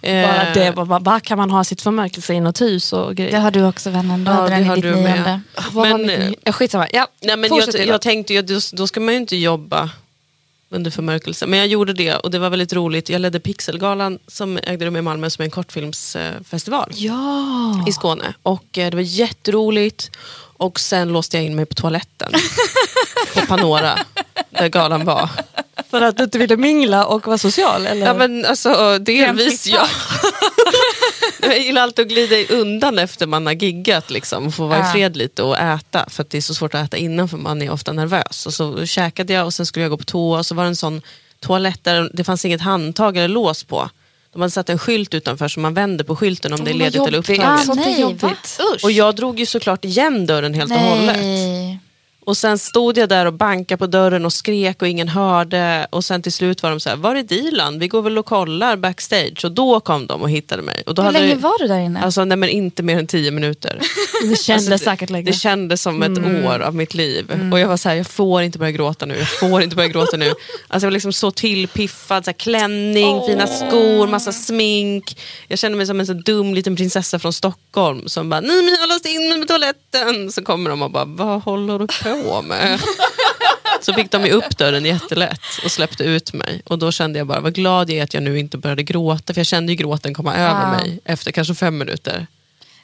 [0.02, 3.32] Eh, Bara det, vad, vad kan man ha sitt förmörkelse i något hus och grejer?
[3.32, 4.24] Det har du också vännen.
[4.24, 5.42] Du Ja, hade det den har i ditt du med.
[5.74, 7.08] Men, mitt eh, ja, skitsamma, ja.
[7.22, 9.90] Nej, men Fortsätt jag, jag tänkte ju, då, då ska man ju inte jobba
[10.70, 11.48] under förmörkelse.
[11.48, 13.10] Men jag gjorde det och det var väldigt roligt.
[13.10, 17.86] Jag ledde Pixelgalan som ägde rum i Malmö som är en kortfilmsfestival Ja.
[17.88, 18.34] i Skåne.
[18.44, 20.12] Och eh, det var jätteroligt.
[20.58, 22.32] Och sen låste jag in mig på toaletten
[23.36, 24.00] på Panora
[24.50, 25.30] där galan var.
[25.92, 27.86] För att du inte ville mingla och vara social?
[27.86, 28.06] Eller?
[28.06, 29.88] Ja men alltså delvis ja.
[31.42, 34.90] Jag gillar alltid att glida undan efter man har giggat liksom, och få vara Ja.
[34.90, 36.06] i fred lite och äta.
[36.10, 38.46] För att det är så svårt att äta innan för man är ofta nervös.
[38.46, 40.68] Och så käkade jag och sen skulle jag gå på toa och så var det
[40.70, 41.02] en sån
[41.40, 43.90] toalett där det fanns inget handtag eller lås på.
[44.34, 47.08] De hade satt en skylt utanför så man vänder på skylten om det är ledigt
[47.08, 47.46] eller upptaget.
[47.46, 48.80] Ah, Sånt är nej.
[48.84, 51.18] Och jag drog ju såklart igen dörren helt och hållet.
[52.26, 55.88] Och sen stod jag där och bankade på dörren och skrek och ingen hörde.
[55.90, 57.80] Och sen till slut var de så här, var är Dilan?
[57.80, 59.46] Vi går väl och kollar backstage.
[59.46, 60.84] Och då kom de och hittade mig.
[60.86, 62.02] Och då Hur hade länge det- var du där inne?
[62.02, 63.80] Alltså nej, men inte mer än tio minuter.
[64.30, 65.26] Det kändes Alltså, säkert länge.
[65.26, 67.50] Det kändes som ett år av mitt liv.
[67.54, 69.16] Och jag var så här, jag får inte börja gråta nu.
[69.18, 70.26] Jag får inte börja gråta nu.
[70.28, 70.36] Alltså
[70.70, 72.26] jag var liksom så tillpiffad.
[72.26, 75.18] Så här, klänning, fina skor, massa smink.
[75.48, 78.88] Jag kände mig som en så dum liten prinsessa från Stockholm som bara, jag har
[78.94, 80.32] låst in mig på toaletten.
[80.32, 82.11] Så kommer de och bara, vad håller du på
[82.42, 82.80] med?
[83.82, 86.62] Så fick de ju upp dörren jättelätt och släppte ut mig.
[86.66, 89.34] Och då kände jag bara, vad glad jag är att jag nu inte började gråta.
[89.34, 92.28] För jag kände ju gråten komma över mig efter kanske fem minuter.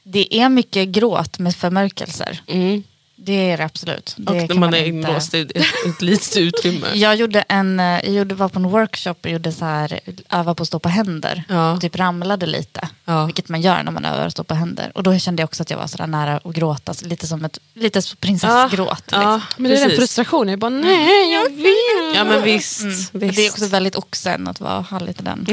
[0.04, 2.42] Det är mycket gråt med förmörkelser.
[2.48, 2.84] Mm.
[3.20, 4.14] Det är det absolut.
[4.18, 6.88] Det Och när kan man är inlåst i ett, ett litet utrymme.
[6.94, 10.00] Jag gjorde en, eh, jag gjorde, var på en workshop och gjorde så här,
[10.30, 11.44] öva på att stå på händer.
[11.50, 11.72] Ja.
[11.72, 12.90] Och typ ramlade lite.
[13.06, 13.26] Ja.
[13.26, 14.92] Vilket man gör när man övar att stå på händer.
[14.96, 16.94] Och då kände jag också att jag var sådär nära att gråta.
[16.94, 19.04] Så lite som ett lite som prinsessgråt.
[19.12, 19.64] Ja, liksom.
[19.64, 22.16] Men det är den frustrationen, jag bara nej jag vill.
[22.16, 22.82] Ja men visst.
[22.84, 23.14] Men visst.
[23.14, 23.36] Mm.
[23.36, 25.48] Det är också väldigt oxen att vara, ha lite den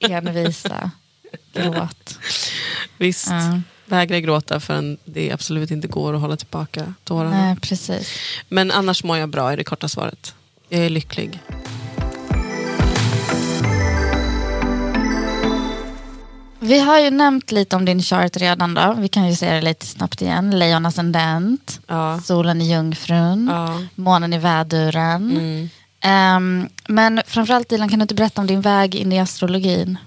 [0.00, 0.90] envisa
[1.52, 2.18] gråt.
[2.98, 3.28] visst.
[3.30, 3.60] Ja.
[3.92, 7.30] Vägra gråta förrän det absolut inte går att hålla tillbaka tårarna.
[7.44, 8.08] Nej, precis.
[8.48, 10.34] Men annars mår jag bra i det korta svaret.
[10.68, 11.40] Jag är lycklig.
[16.60, 18.94] Vi har ju nämnt lite om din chart redan då.
[18.98, 20.58] Vi kan ju säga det lite snabbt igen.
[20.58, 22.20] Lejon ascendent, Ja.
[22.24, 23.80] solen i jungfrun, Ja.
[23.94, 25.30] månen i väduren.
[25.36, 25.68] Mm.
[26.00, 29.98] Ehm, men framförallt Dilan, kan du inte berätta om din väg in i astrologin?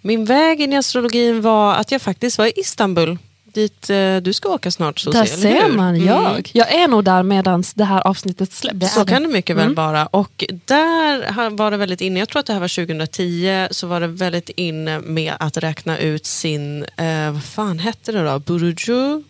[0.00, 3.18] Min väg in i astrologin var att jag faktiskt var i Istanbul.
[3.44, 6.06] Dit eh, du ska åka snart Susie, Där ser man, Mm.
[6.06, 6.50] jag.
[6.54, 8.94] Jag är nog där medan det här avsnittet släpps.
[8.94, 9.74] Så kan det mycket väl Mm.
[9.74, 10.06] vara.
[10.06, 14.00] Och där var det väldigt inne, jag tror att det här var 2010, så var
[14.00, 19.22] det väldigt inne med att räkna ut sin, eh, vad fan hette det då, Burju?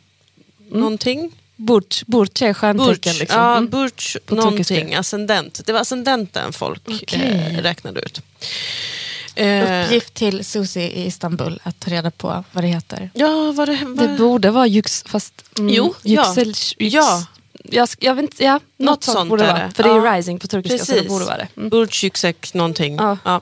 [0.71, 1.33] Någonting?
[1.57, 3.15] Burj, Burj är stjärntecken.
[3.17, 3.41] Liksom.
[3.41, 3.71] ja, Mm.
[3.71, 3.91] Burj
[4.27, 5.61] På någonting, ascendent.
[5.67, 7.53] Det var ascendenten folk Okej.
[7.57, 8.21] eh, räknade ut.
[9.35, 13.11] Eh, Uppgift till Susie i Istanbul att ta reda på vad det heter.
[13.15, 13.79] ja, var det...
[13.85, 15.45] Var, Det borde vara Jux, fast...
[15.59, 16.23] Mm, Jo, ja.
[16.23, 17.25] Yüksel- Yux- Ja,
[17.65, 19.71] jag, jag vet inte, ja, något, Något sånt, sånt borde det vara.
[19.71, 20.17] För det är Ja.
[20.17, 21.49] rising på turkiska så det borde vara det.
[21.57, 21.69] Mm.
[21.69, 22.97] Burç yüksek någonting.
[22.97, 23.19] Ja.
[23.25, 23.41] Ja.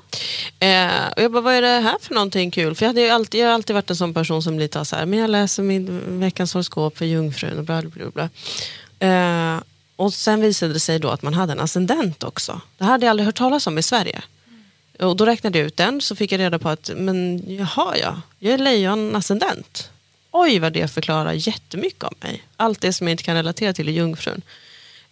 [0.66, 2.74] Eh, och jag bara, vad är det här för någonting kul?
[2.74, 4.96] För jag, hade alltid, jag har alltid varit en sån person som lite har så
[4.96, 8.10] här, men jag läser min veckans horoskop för jungfrun och bla bla.
[8.10, 8.28] bla.
[9.08, 9.60] Eh,
[9.96, 12.60] och sen visade det sig då att man hade en ascendent också.
[12.78, 14.22] Det hade jag aldrig hört talas om i Sverige.
[14.98, 18.22] Och då räknade jag ut den, så fick jag reda på att, men jaha ja,
[18.38, 19.90] jag är lejon ascendent.
[20.30, 22.42] Oj vad det förklarar jättemycket om mig.
[22.56, 24.42] Allt det som jag inte kan relatera till i jungfrun.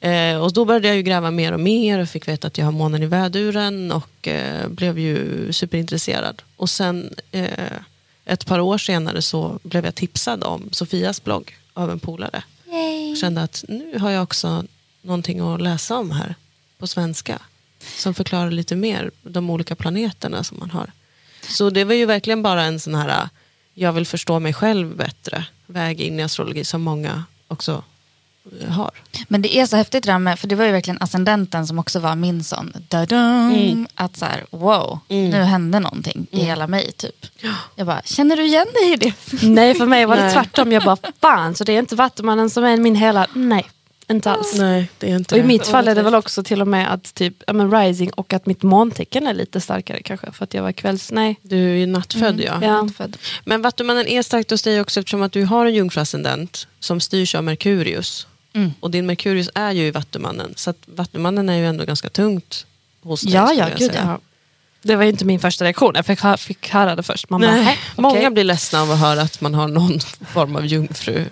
[0.00, 2.64] Eh, och då började jag ju gräva mer och mer och fick veta att jag
[2.64, 6.42] har månen i väduren och eh, blev ju superintresserad.
[6.56, 7.72] Och sen eh,
[8.24, 12.42] ett par år senare så blev jag tipsad om Sofias blogg av en polare.
[13.08, 14.64] Jag kände att nu har jag också
[15.02, 16.34] någonting att läsa om här
[16.78, 17.38] på svenska.
[17.96, 20.92] Som förklarar lite mer de olika planeterna som man har.
[21.48, 23.28] Så det var ju verkligen bara en sån här,
[23.74, 27.82] jag vill förstå mig själv bättre, väg in i astrologi som många också
[28.60, 28.90] eh, har.
[29.28, 31.78] Men det är så häftigt det där med, för det var ju verkligen ascendenten som
[31.78, 32.72] också var min sån,
[33.52, 33.86] Mm.
[33.94, 37.26] att så här, wow, nu hände någonting i hela mig typ.
[37.76, 39.12] Jag bara, känner du igen dig i det?
[39.46, 40.72] Nej för mig var det tvärtom.
[40.72, 43.66] Jag bara fan så det är inte Vattumannen som är min hela, nej
[44.10, 44.54] inte alls.
[44.58, 45.46] Nej, det är inte Och i det.
[45.46, 48.32] mitt fall är det väl också till och med att typ, ja, men rising och
[48.32, 51.10] att mitt måntecken är lite starkare kanske för att jag var kvälls...
[51.12, 51.36] Nej.
[51.42, 52.58] Du är ju nattfödd ja.
[52.62, 52.88] Ja.
[53.44, 57.34] Men Vattumannen är starkt hos dig också eftersom att du har en jungfruascendent som styrs
[57.34, 58.26] av Merkurius.
[58.52, 58.70] Mm.
[58.80, 60.52] Och din Merkurius är ju i Vattumannen.
[60.56, 62.66] Så att Vattumannen är ju ändå ganska tungt
[63.02, 63.32] hos dig.
[63.34, 64.02] Ja, ja, jag gud säga.
[64.04, 64.20] ja.
[64.82, 67.30] Det var ju inte min första reaktion, jag fick, hö- fick höra det först.
[67.30, 70.00] Man bara, Nej, "Hä, Många okej." blir ledsna av att höra att man har någon
[70.30, 71.24] form av jungfru.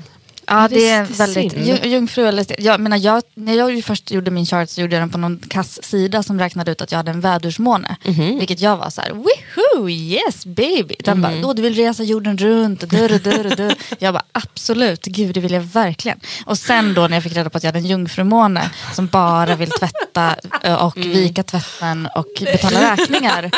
[0.49, 1.53] Ja, det är väldigt...
[1.53, 1.85] synd.
[1.85, 2.47] Jungfru eller...
[2.59, 5.39] Jag menar, jag, när jag först gjorde min chart så gjorde jag den på någon
[5.39, 7.97] kass sida som räknade ut att jag hade en vädursmåne.
[8.39, 10.95] Vilket jag var så här, woohoo, yes baby.
[11.05, 13.75] Den bara, åh du vill resa jorden runt, dörr, dörr, dörr.
[13.99, 16.21] Jag bara, absolut, gud det vill jag verkligen.
[16.45, 19.55] Och sen då när jag fick reda på att jag hade en jungfrumåne som bara
[19.57, 20.35] vill tvätta
[20.79, 23.51] och vika tvätten och betala räkningar.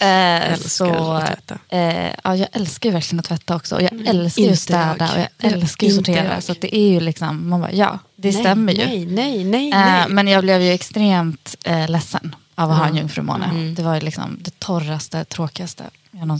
[0.00, 1.58] Eh, Älskar så, att tvätta.
[1.68, 3.74] eh, ja, jag älskar ju verkligen att tvätta också.
[3.76, 5.10] Och jag älskar ju att städa jag.
[5.10, 6.34] och jag Jag- älskar ju att sortera.
[6.34, 6.42] jag.
[6.42, 8.84] Så att det är ju liksom, man bara, ja, det nej, stämmer ju.
[8.86, 9.70] Nej, nej, nej.
[9.72, 10.04] Eh, nej.
[10.08, 13.44] men jag blev ju extremt eh, ledsen av att ha en jungfrumåne.
[13.44, 13.74] Mm.
[13.74, 15.90] Det var ju liksom det torraste, tråkigaste jag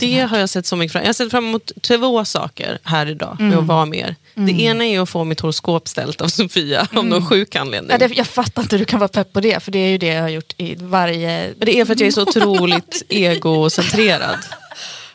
[0.00, 3.06] Det har jag sett så mycket fram Jag har sett fram emot två saker här
[3.06, 3.58] idag med Mm.
[3.58, 4.14] att vara med er.
[4.34, 7.90] Det ena är att få mitt horoskop ställt av Sofia av någon sjuk anledning.
[7.90, 8.02] Mm.
[8.02, 9.88] Ja, det, jag fattar inte hur du kan vara pepp på det, för det är
[9.90, 11.54] ju det jag har gjort i varje...
[11.58, 14.38] Men det är för att jag är så otroligt egocentrerad.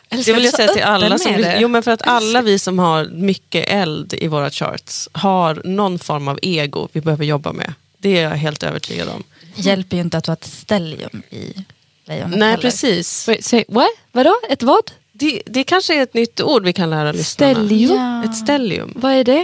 [0.08, 1.18] Det vill jag säga till alla.
[1.18, 1.56] Som, med det.
[1.60, 5.98] jo, men för att alla vi som har mycket eld i våra charts har någon
[5.98, 7.74] form av ego vi behöver jobba med.
[7.98, 9.22] Det är jag helt övertygad om.
[9.54, 11.64] hjälper ju inte att du har ett stellium i
[12.04, 12.62] lejonet Nej, heller.
[12.62, 13.28] precis.
[13.28, 13.88] Wait, say, what?
[14.12, 14.34] Vadå?
[14.48, 14.90] Ett vad?
[15.12, 17.54] Det, det kanske är ett nytt ord vi kan lära lyssnarna.
[17.54, 17.96] Stellium?
[17.96, 18.24] Ja.
[18.24, 18.92] Ett stellium.
[18.96, 19.40] Vad är det?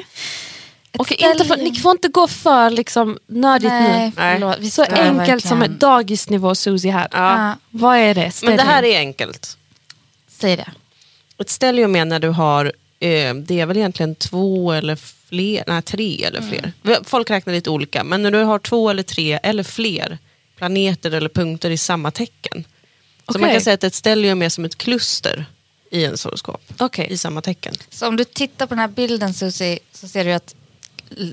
[0.93, 1.73] Ett Okej, inte för, stellium.
[1.75, 4.13] ni får inte gå för liksom, nördigt Nej, nu.
[4.17, 4.57] förlåt.
[4.61, 7.09] Vi Så enkelt som verkligen- ett dagisnivå Susie här.
[7.13, 8.21] Ja, Vad är det?
[8.21, 8.67] Men det Stellium.
[8.67, 9.57] här är enkelt.
[10.29, 10.69] säg det.
[11.39, 12.65] Ett stellium är när du har,
[13.01, 14.97] eh, det är väl egentligen två eller
[15.29, 16.73] fler, nej tre eller fler.
[17.05, 20.19] Folk räknar lite olika, men när du har två eller tre eller fler
[20.61, 22.65] planeter eller punkter i samma tecken.
[23.33, 25.45] Så man kan säga att ett stellium är som ett kluster
[25.91, 26.63] i en horoskop.
[26.79, 27.07] Okej.
[27.11, 27.75] I samma tecken.
[27.91, 30.55] Så om du tittar på den här bilden Susie, så ser du att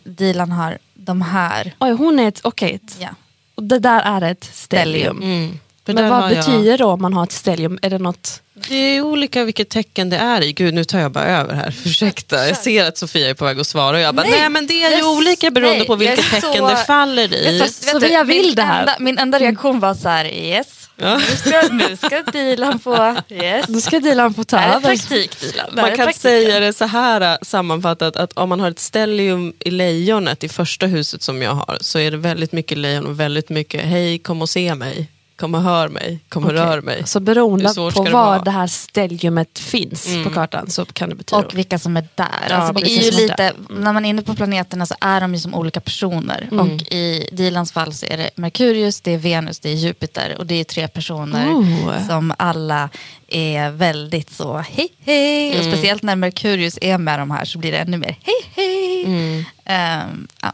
[0.04, 1.76] Dilan har de här.
[1.80, 2.74] Oj, hon är ett, okej.
[2.84, 3.10] ett- Ja.
[3.56, 5.22] och det där är ett stellium.
[5.22, 5.60] Mm.
[5.88, 7.80] För Men vad har jag- betyder då om man har ett stellium?
[7.82, 8.42] Är det något...
[8.70, 10.54] Det är olika vilket tecken det är i.
[10.54, 11.76] Gud, nu tar jag bara över här.
[11.86, 14.50] Ursäkta, jag ser att Sofia är på väg att svara och jag bara, nej, Nej,
[14.50, 17.58] men det är ju jag- olika beroende nej, på vilket tecken så- det faller i.
[17.60, 18.80] Vet du- Så vet du, jag vill min det här.
[18.80, 20.68] Enda, min enda reaktion var så här, yes.
[21.00, 21.18] Ja.
[21.18, 23.68] Nu, ska, nu ska Dilan få, yes.
[23.68, 24.88] Nu ska Dilan få ta Det här är över.
[24.90, 25.66] praktik Dilan.
[25.76, 26.14] Man kan praktiken.
[26.22, 30.50] säga det så här äh, sammanfattat att om man har ett stellium i lejonet i
[30.50, 34.20] första huset som jag har så är det väldigt mycket lejon och väldigt mycket hej
[34.20, 37.04] kom och se mig, kom och hör mig, kom och rör mig.
[37.06, 38.40] Så beroende på ska var det vara?
[38.40, 41.38] det här stelliumet finns på kartan så kan det betyda...
[41.38, 42.28] Och vilka som är där.
[42.50, 45.34] Ja, alltså, det är ju lite, när man är inne på planeterna så är de
[45.34, 46.48] ju som olika personer.
[46.52, 46.60] Mm.
[46.60, 50.36] Och i Dilans fall så är det Merkurius, det är Venus, det är Jupiter.
[50.38, 52.08] Och det är tre personer Oh.
[52.08, 52.90] som alla
[53.28, 55.48] är väldigt så hej hej.
[55.48, 55.60] Mm.
[55.60, 59.06] Och speciellt när Merkurius är med de här så blir det ännu mer hej hej.
[59.06, 59.44] Mm.
[59.66, 60.54] Ehm, ja.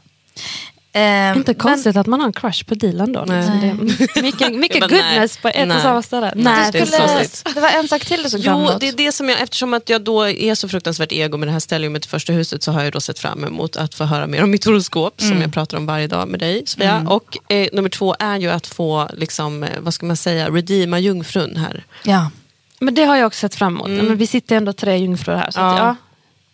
[0.96, 3.26] Ehm, inte men- konstigt att man har en crush på Dilan då.
[3.26, 5.78] Så det mycket mycket goodness på ett nej.
[5.78, 6.34] och samma ställe.
[6.36, 9.30] Nej, det skulle, det var en sak till du såg Jo, det är det som
[9.30, 12.34] jag, eftersom att jag då är så fruktansvärt ego med det här stelliumet i första
[12.34, 15.22] huset så har jag då sett fram emot att få höra mer om mitt horoskop
[15.22, 17.06] som jag pratar om varje dag med dig Sofia.
[17.10, 21.00] Och eh, nummer två är ju att få, liksom, eh, vad ska man säga, redeema
[21.00, 21.84] jungfrun här.
[22.04, 22.32] Ja.
[22.80, 23.90] Men det har jag också sett fram emot.
[23.90, 25.52] Men vi sitter ändå tre jungfrur här.
[25.52, 25.72] Så Ja.
[25.72, 25.98] att,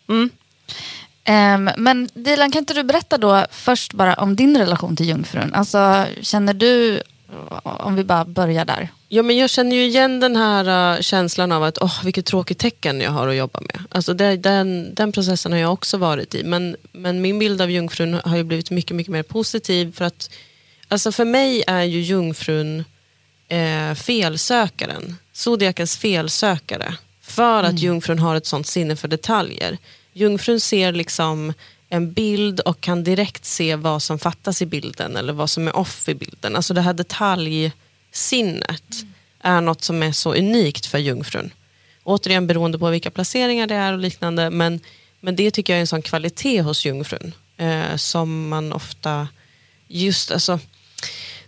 [0.06, 0.28] ja.
[1.30, 5.54] Ehm, men Dilan, kan inte du berätta då först bara om din relation till jungfrun?
[5.54, 7.02] Alltså, känner du,
[7.62, 8.88] om vi bara börjar där.
[9.08, 12.58] Ja, men jag känner ju igen den här uh, känslan av att åh, vilket tråkigt
[12.58, 13.84] tecken jag har att jobba med.
[13.90, 16.44] Alltså det, den, den processen har jag också varit i.
[16.44, 19.94] Men, men min bild av jungfrun har ju blivit mycket, mycket mer positiv.
[19.96, 20.30] För att
[20.88, 22.84] alltså för mig är ju jungfrun
[23.48, 25.16] eh, felsökaren.
[25.32, 26.94] Zodiakens felsökare.
[27.22, 29.78] För att jungfrun har ett sånt sinne för detaljer.
[30.12, 31.52] Jungfrun ser liksom
[31.88, 35.76] en bild och kan direkt se vad som fattas i bilden eller vad som är
[35.76, 36.56] off i bilden.
[36.56, 39.04] Alltså det här detaljsinnet
[39.40, 41.50] är något som är så unikt för jungfrun.
[42.04, 44.50] Återigen beroende på vilka placeringar det är och liknande.
[44.50, 44.80] Men,
[45.20, 47.32] men det tycker jag är en sån kvalitet hos jungfrun.
[47.56, 49.28] Eh, som man ofta,
[49.88, 50.58] just alltså,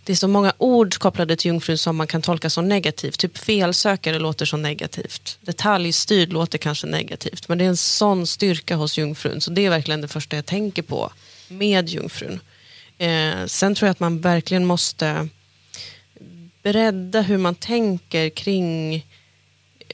[0.05, 3.19] det är så många ord kopplade till jungfrun som man kan tolka som negativt.
[3.19, 5.37] Typ felsökare låter som negativt.
[5.41, 7.47] Detaljstyrd låter kanske negativt.
[7.47, 9.41] Men det är en sån styrka hos jungfrun.
[9.41, 11.11] Så det är verkligen det första jag tänker på
[11.47, 12.39] med jungfrun.
[12.97, 15.27] Eh, sen tror jag att man verkligen måste
[16.63, 19.05] bredda hur man tänker kring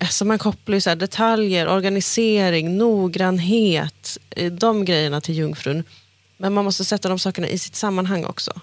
[0.01, 5.83] Alltså man kopplar ju så här detaljer, organisering, noggrannhet, eh, de grejerna till jungfrun.
[6.37, 8.61] Men man måste sätta de sakerna i sitt sammanhang också.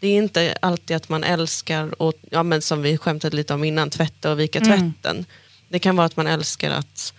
[0.00, 3.64] Det är inte alltid att man älskar, och, ja, men som vi skämtade lite om
[3.64, 5.24] innan, tvätta och vika tvätten.
[5.68, 7.12] Det kan vara att man älskar att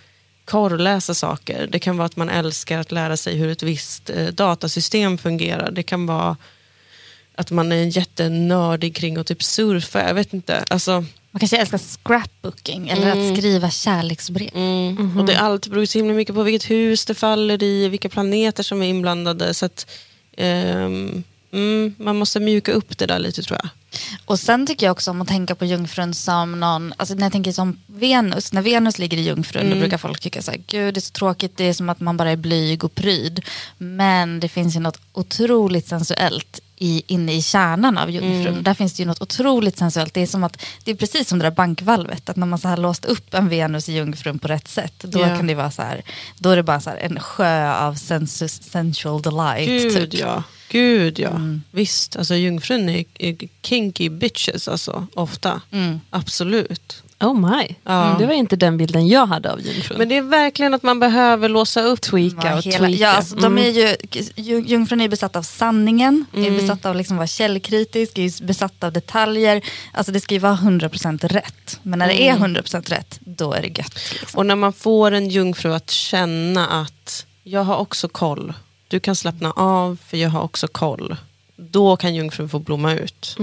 [0.45, 1.67] korrläsa saker.
[1.71, 5.71] Det kan vara att man älskar att lära sig hur ett visst eh, datasystem fungerar.
[5.71, 6.37] Det kan vara
[7.35, 10.07] att man är jättenördig kring att typ surfa.
[10.07, 10.63] Jag vet inte.
[10.69, 10.91] Alltså,
[11.31, 14.49] Man kanske älskar scrapbooking eller att skriva kärleksbrev.
[14.55, 15.19] Mm.
[15.19, 18.63] Och det, allt beror så himla mycket på vilket hus det faller i, vilka planeter
[18.63, 19.53] som är inblandade.
[19.53, 19.87] Så att,
[20.37, 21.23] ehm,
[21.55, 23.69] mm, man måste mjuka upp det där lite tror jag.
[24.25, 27.31] Och sen tycker jag också om att tänka på jungfrun som någon, alltså när jag
[27.31, 30.93] tänker som Venus, när Venus ligger i jungfrun då brukar folk tycka så här, gud
[30.93, 33.45] det är så tråkigt, det är som att man bara är blyg och pryd.
[33.77, 38.63] Men det finns ju något otroligt sensuellt i, inne i kärnan av jungfrun.
[38.63, 40.13] Där finns det ju något otroligt sensuellt.
[40.13, 42.67] Det är, som att, det är precis som det där bankvalvet, att när man så
[42.67, 45.27] här låst upp en Venus i jungfrun på rätt sätt, då Ja.
[45.37, 46.01] kan det vara så här,
[46.39, 49.67] då är det bara så här en sjö av sensu, sensual delight.
[49.67, 50.19] Gud typ.
[50.21, 50.43] ja.
[50.69, 51.39] Gud ja.
[51.71, 55.61] Visst, alltså jungfrun är, är kinky bitches alltså, ofta.
[56.09, 57.03] Absolut.
[57.19, 58.15] Oh my, Ja.
[58.19, 59.97] det var inte den bilden jag hade av jungfrun.
[59.97, 62.01] Men det är verkligen att man behöver låsa upp.
[62.01, 62.95] tweaka och hela, tweaka.
[63.03, 63.95] ja, alltså, de är ju,
[64.35, 68.83] ju- jungfrun är besatt av sanningen, är besatt av liksom att vara källkritisk, är besatt
[68.83, 69.61] av detaljer.
[69.93, 71.79] Alltså det ska ju vara 100% rätt.
[71.83, 73.99] Men när det är 100% rätt, då är det gött.
[74.19, 74.37] Liksom.
[74.37, 78.53] Och när man får en jungfru att känna att jag har också koll.
[78.87, 81.15] Du kan slappna av för jag har också koll.
[81.57, 83.35] Då kan jungfrun få blomma ut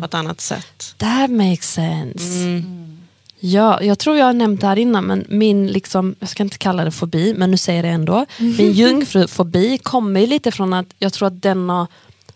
[0.00, 0.94] på ett annat sätt.
[0.98, 2.24] That makes sense.
[2.42, 2.99] Mm.
[3.40, 6.58] Ja, jag tror jag har nämnt det här innan, men min, liksom, jag ska inte
[6.58, 8.26] kalla det fobi, men nu säger jag det ändå.
[8.38, 11.86] Min jungfrufobi kommer lite från att jag tror att den har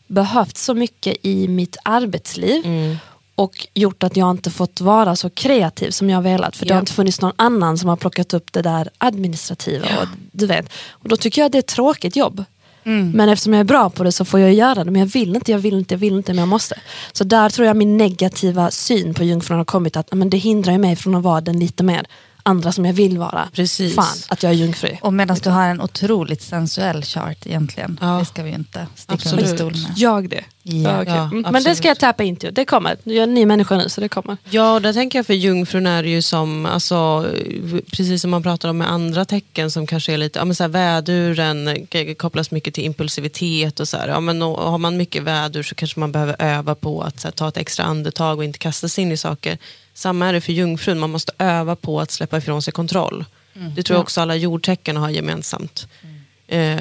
[0.06, 2.96] behövt så mycket i mitt arbetsliv Mm.
[3.34, 6.56] och gjort att jag inte fått vara så kreativ som jag velat.
[6.56, 6.74] För det Ja.
[6.74, 9.86] har inte funnits någon annan som har plockat upp det där administrativa.
[10.02, 10.72] Och, du vet.
[10.90, 12.44] och då tycker jag att det är ett tråkigt jobb.
[12.84, 13.10] Mm.
[13.10, 14.90] Men eftersom jag är bra på det så får jag göra det.
[14.90, 16.80] Men jag vill inte, jag vill inte, jag vill inte, men jag måste.
[17.12, 20.78] Så där tror jag min negativa syn på jungfrun har kommit att men det hindrar
[20.78, 22.06] mig från att vara den lite mer
[22.46, 23.48] andra som jag vill vara.
[23.52, 23.94] Precis.
[23.94, 24.96] Fan, att jag är jungfru.
[25.00, 27.98] Och medan du har en otroligt sensuell chart egentligen.
[28.02, 28.06] Ja.
[28.06, 29.44] Det ska vi ju inte sticka Absolut.
[29.44, 29.92] under stol med.
[29.96, 30.44] Jag det.
[30.62, 31.04] Ja.
[31.06, 32.54] Ja, Mm, men det ska jag tappa in till.
[32.54, 32.96] Det kommer.
[33.02, 34.36] Jag är en ny människa nu så det kommer.
[34.50, 37.26] Ja, där tänker jag för jungfrun är det ju som, alltså,
[37.92, 40.62] precis som man pratar om med andra tecken som kanske är lite, ja men så
[40.64, 41.86] här, väduren
[42.18, 45.74] kopplas mycket till impulsivitet och så här, ja men och, har man mycket vädur så
[45.74, 48.88] kanske man behöver öva på att så här, ta ett extra andetag och inte kasta
[48.88, 49.58] sig in i saker.
[49.94, 53.24] Samma är det för jungfrun, man måste öva på att släppa ifrån sig kontroll.
[53.76, 55.86] Det tror jag också alla jordtecken har gemensamt.
[56.46, 56.78] Eh,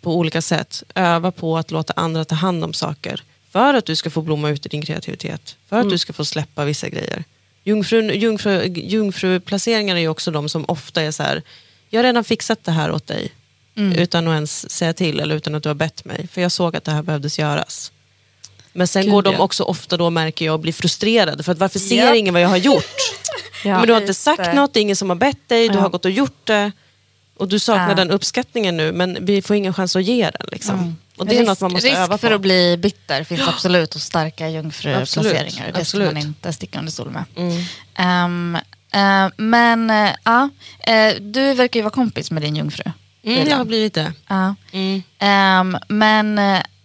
[0.00, 0.82] på olika sätt.
[0.94, 3.22] Öva på att låta andra ta hand om saker.
[3.50, 5.56] För att du ska få blomma ut i din kreativitet.
[5.68, 7.24] För att du ska få släppa vissa grejer.
[7.64, 11.42] Jungfrun, jungfru, jungfruplaceringar är ju också de som ofta är så här.
[11.90, 13.32] Jag har redan fixat det här åt dig.
[13.96, 16.26] Utan att ens säga till eller utan att du har bett mig.
[16.32, 17.92] För jag såg att det här behövdes göras.
[18.72, 21.42] Men sen Gud, går de också ofta då märker jag och blir frustrerade.
[21.42, 22.14] För att varför ser Ja.
[22.14, 22.84] ingen vad jag har gjort?
[23.64, 23.78] Ja.
[23.78, 24.52] men du har inte sagt det.
[24.52, 26.72] något, det är ingen som har bett dig, du har gått och gjort det.
[27.36, 30.46] Och du saknar den uppskattningen nu men vi får ingen chans att ge den.
[30.52, 30.96] Liksom.
[31.16, 32.18] Och det är risk, något man måste risk öva på.
[32.18, 35.72] för att bli bitter finns absolut hos starka jungfruplaceringar.
[35.74, 37.24] Det ska man inte sticka under stol med.
[37.36, 37.62] Mm.
[37.94, 38.56] Ehm,
[38.92, 39.92] eh, men
[40.24, 40.48] ja,
[40.80, 42.84] eh, du verkar ju vara kompis med din jungfru.
[43.24, 44.12] Mm, jag har blivit det.
[44.72, 45.02] Mm.
[45.18, 46.38] Ehm, men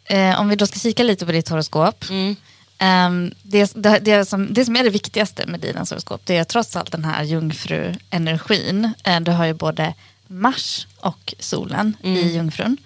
[0.06, 2.06] eh, om vi då ska kika lite på ditt horoskop.
[2.10, 2.36] Mm.
[2.78, 6.44] Ehm, det, det, det, som, det som är det viktigaste med dina horoskop det är
[6.44, 8.94] trots allt den här jungfruenergin.
[9.08, 9.94] Uh, du har ju både
[10.28, 12.78] Mars och solen i Jungfrun.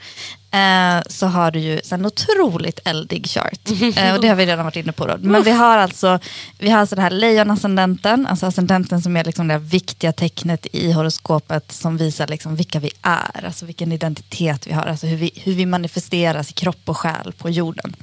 [0.51, 3.59] Eh, så har du ju en otroligt eldig chart.
[3.99, 5.07] Eh, och det har vi redan varit inne på.
[5.07, 5.17] Då.
[5.19, 6.19] Men vi har alltså,
[6.57, 10.91] vi har alltså det här lejonascendenten, alltså ascendenten som är liksom det viktiga tecknet i
[10.91, 15.31] horoskopet som visar liksom vilka vi är, alltså vilken identitet vi har, alltså hur vi,
[15.35, 17.95] hur vi manifesteras i kropp och själ på jorden.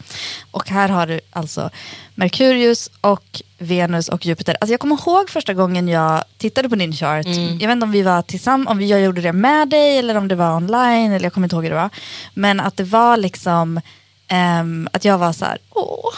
[0.51, 1.71] Och här har du alltså
[2.19, 4.57] Merkurius och Venus och Jupiter.
[4.61, 7.27] Alltså jag kommer ihåg första gången jag tittade på din chart.
[7.61, 10.29] Jag vet inte om vi var tillsammans, om jag gjorde det med dig eller om
[10.29, 11.91] det var online, eller jag kommer inte ihåg hur det var.
[12.35, 13.81] Men att det var liksom,
[14.29, 16.13] ehm, att jag var så här, åh,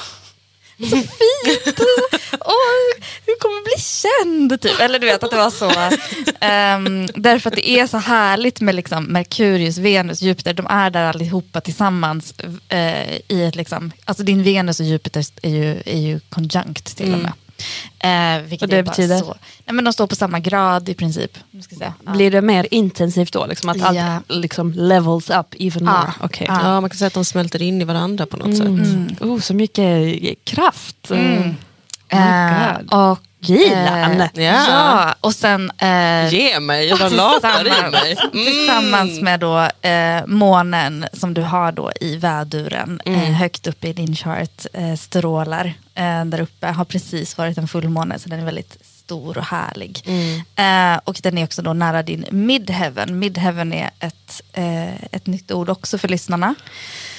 [0.78, 1.80] så fint,
[2.40, 4.60] åh, du kommer bli känd.
[4.60, 4.80] Typ.
[4.80, 5.70] Eller du vet att det var så.
[6.40, 10.54] ehm, därför att det är så härligt med liksom Merkurius, Venus, Jupiter.
[10.54, 12.34] De är där allihopa tillsammans.
[12.68, 17.12] eh, i ett liksom, alltså din Venus och Jupiter är ju, är ju conjunct till
[17.12, 17.32] och med.
[17.98, 19.18] Eh, vilket Och det betyder?
[19.18, 19.26] Så,
[19.66, 21.38] nej, men de står på samma grad i princip.
[21.78, 21.94] Säga.
[22.06, 22.12] Ja.
[22.12, 23.46] Blir det mer intensivt då?
[23.46, 24.20] Liksom, att allt Ja.
[24.28, 25.90] liksom levels up even Ja.
[25.92, 26.12] more?
[26.20, 26.46] Okej.
[26.50, 26.60] Ja.
[26.62, 28.66] Ja, man kan säga att de smälter in i varandra på något sätt.
[28.66, 29.16] Mm.
[29.20, 31.10] Oh, så mycket kraft.
[31.10, 31.54] Mm.
[32.12, 34.20] Oh och Gilan.
[34.20, 34.52] Eh, Ja.
[34.68, 38.16] ja, och sen eh, Ge mig, jag bara lapar i mig.
[38.16, 38.44] tillsammans, Mm.
[38.46, 43.20] tillsammans med då, eh, månen som du har då i väduren Mm.
[43.20, 46.66] eh, högt upp i din chart eh, strålar eh, där uppe.
[46.66, 50.02] Har precis varit en fullmåne så den är väldigt stor och härlig.
[50.06, 50.94] Mm.
[50.94, 53.18] Eh, och den är också då nära din midheaven.
[53.18, 56.54] Midheaven är ett, eh, ett nytt ord också för lyssnarna.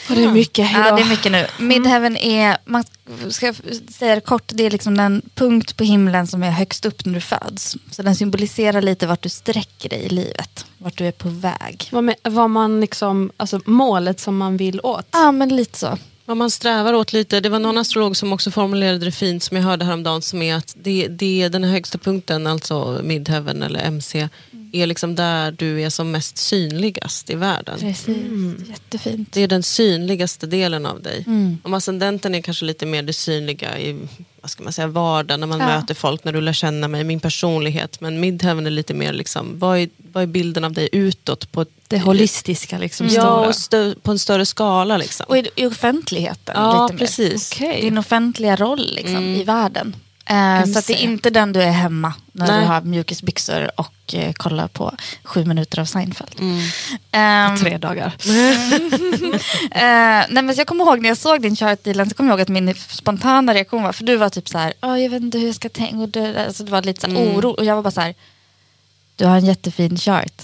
[0.09, 0.97] Och det är mycket Ja, idag.
[0.97, 1.47] det är mycket nu.
[1.59, 2.83] Midheaven är, man
[3.29, 3.53] ska
[3.89, 7.13] säga det kort, det är liksom den punkt på himlen som är högst upp när
[7.13, 7.77] du föds.
[7.91, 11.87] Så den symboliserar lite vart du sträcker dig i livet, vart du är på väg.
[11.91, 15.07] Vad, med, vad man liksom, alltså målet som man vill åt.
[15.11, 15.97] Ja, men lite så.
[16.29, 19.57] Vad man strävar åt lite, det var någon astrolog som också formulerade det fint som
[19.57, 24.29] jag hörde häromdagen som är att det, det, den högsta punkten, alltså midheaven eller MC,
[24.73, 27.79] är liksom där du är som mest synligast i världen.
[27.79, 28.17] Precis,
[28.69, 29.31] jättefint.
[29.31, 31.23] Det är den synligaste delen av dig.
[31.27, 31.57] Mm.
[31.63, 33.99] Om ascendenten är kanske lite mer det synliga i
[34.41, 35.65] vad ska man säga, vardagen, när man Ja.
[35.67, 38.01] möter folk, när du lär känna mig, min personlighet.
[38.01, 41.51] Men midheaven är lite mer, liksom, vad, är, vad är bilden av dig utåt?
[41.51, 43.07] På ett, Det holistiska liksom.
[43.07, 44.97] Ja, och stö, på en större skala.
[44.97, 45.25] Liksom.
[45.29, 46.99] Och i, i offentligheten Ja, lite mer.
[46.99, 47.51] precis.
[47.55, 47.81] Okej.
[47.81, 49.35] Din offentliga roll liksom, Mm.
[49.41, 49.95] i världen.
[50.29, 52.59] Eh, så det är inte den du är hemma när Nej.
[52.61, 56.35] du har mjukisbyxor och eh, kollar på sju minuter av Seinfeld.
[56.39, 56.61] Mm.
[57.11, 58.13] Ehm, Tre dagar.
[59.71, 62.33] Eh, nej men jag kommer ihåg när jag såg din chart Dilan, så kommer jag
[62.39, 65.21] ihåg att min spontana reaktion var, för du var typ så här, "Åh, jag vet
[65.21, 67.35] inte hur jag ska tänka, och det, alltså, det var lite så här Mm.
[67.37, 68.15] oro, och jag var bara så här,
[69.15, 70.41] du har en jättefin chart.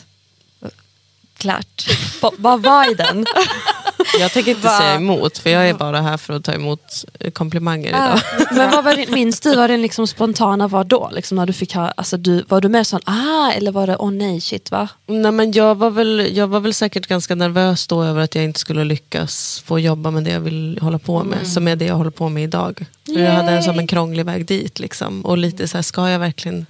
[1.38, 1.86] Klart.
[2.22, 3.26] Va- Vad var i den?
[4.20, 4.78] Jag tänker inte Va?
[4.78, 8.20] säga emot, för jag är bara här för att ta emot komplimanger idag.
[8.52, 11.10] Men vad var din, minns du vad din liksom spontana var då?
[11.14, 13.98] Liksom när du fick ha, alltså du, var du mer sån ah eller var det
[13.98, 14.88] åh nej shit va?
[15.08, 18.44] Nej, men jag, var väl, jag var väl säkert ganska nervös då över att jag
[18.44, 21.86] inte skulle lyckas få jobba med det jag vill hålla på med, som är det
[21.86, 22.86] jag håller på med idag.
[23.06, 24.80] Jag hade en, som en krånglig väg dit.
[24.80, 25.26] Liksom.
[25.26, 26.66] Och lite så här, ska jag verkligen,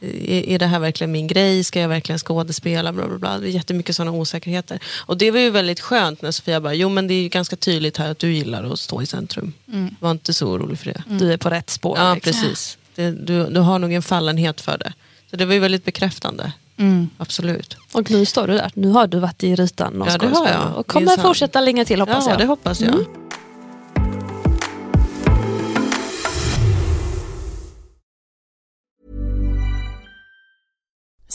[0.00, 1.64] är, är det här verkligen min grej?
[1.64, 2.92] Ska jag verkligen skådespela?
[2.92, 3.38] Bla, bla, bla.
[3.38, 4.78] Det är jättemycket sådana osäkerheter.
[5.06, 7.56] Och det var ju väldigt skönt när Sofia bara, jo men det är ju ganska
[7.56, 9.52] tydligt här att du gillar att stå i centrum.
[10.00, 11.02] Var inte så orolig för det.
[11.18, 11.98] Du är på rätt spår.
[11.98, 12.32] Ja, liksom.
[12.32, 12.78] precis.
[12.94, 14.92] Det, du, du har nog en fallenhet för det.
[15.30, 16.52] Så det var ju väldigt bekräftande.
[16.76, 17.10] Mm.
[17.18, 17.76] Absolut.
[17.92, 18.70] Och nu står du där.
[18.74, 20.76] Nu har du varit i rutan och Ja, det har jag.
[20.76, 22.38] Och kommer fortsätta länge till hoppas ja, jag.
[22.38, 23.04] det hoppas jag.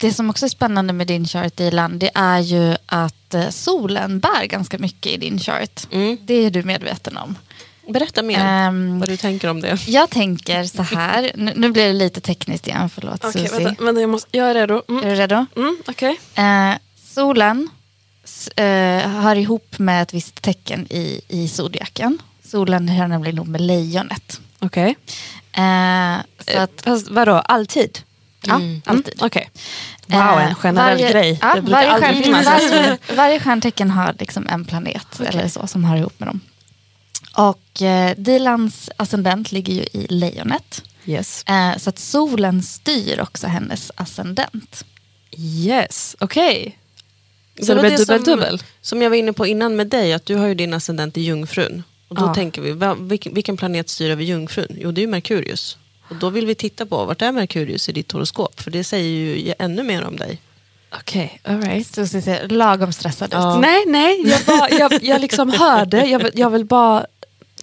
[0.00, 4.20] det som också är spännande med din chart Dilan, det är ju att eh, solen
[4.20, 5.86] bär ganska mycket i din chart.
[5.92, 6.16] Mm.
[6.22, 7.36] Det är du medveten om.
[7.88, 9.78] Berätta mer Ehm, vad du tänker om det.
[9.88, 13.64] Jag tänker så här, nu, nu blir det lite tekniskt igen, förlåt Okej, Susie.
[13.64, 14.82] vänta, vänta, jag, måste, jag är redo.
[14.88, 15.04] Mm.
[15.04, 15.46] Är du redo?
[15.56, 16.20] Mm, okej.
[16.34, 16.72] Eh,
[17.14, 17.68] solen
[18.56, 22.18] eh, hör ihop med ett visst tecken i, i zodiaken.
[22.44, 24.40] Solen hör nämligen ihop med lejonet.
[24.58, 24.96] Okej.
[25.52, 26.16] Eh,
[26.52, 27.98] så att, Fast vadå, alltid?
[28.46, 29.14] Ja, Mm, alltid.
[29.22, 29.50] Okej.
[30.06, 31.38] Wow, Eh, en generell varje- grej.
[31.42, 35.96] Ja, det varje, stjärn, varje, varje stjärntecken har liksom en planet eller så som hör
[35.96, 36.40] ihop med dem.
[37.36, 40.82] Och eh, Dilans ascendent ligger ju i lejonet.
[41.06, 41.42] Yes.
[41.44, 44.84] Eh, så att solen styr också hennes ascendent.
[45.36, 46.78] Yes, okej.
[47.60, 48.62] Så det var blir dubbel, som, dubbel?
[48.80, 51.20] Som jag var inne på innan med dig, att du har ju din ascendent i
[51.20, 51.82] Jungfrun.
[52.08, 52.34] Och då Ja.
[52.34, 54.76] tänker vi, vilken, vilken planet styr över Jungfrun?
[54.80, 55.78] Jo, det är ju Merkurius.
[56.10, 58.60] Och då vill vi titta på, vart är Merkurius i ditt horoskop?
[58.60, 60.38] För det säger ju ännu mer om dig.
[61.00, 61.86] Okej, all right.
[61.94, 63.32] Susie ser lagom stressad ut.
[63.32, 63.58] Ja.
[63.60, 67.06] Nej, nej, jag, bara, jag, jag liksom hörde, jag, jag vill bara,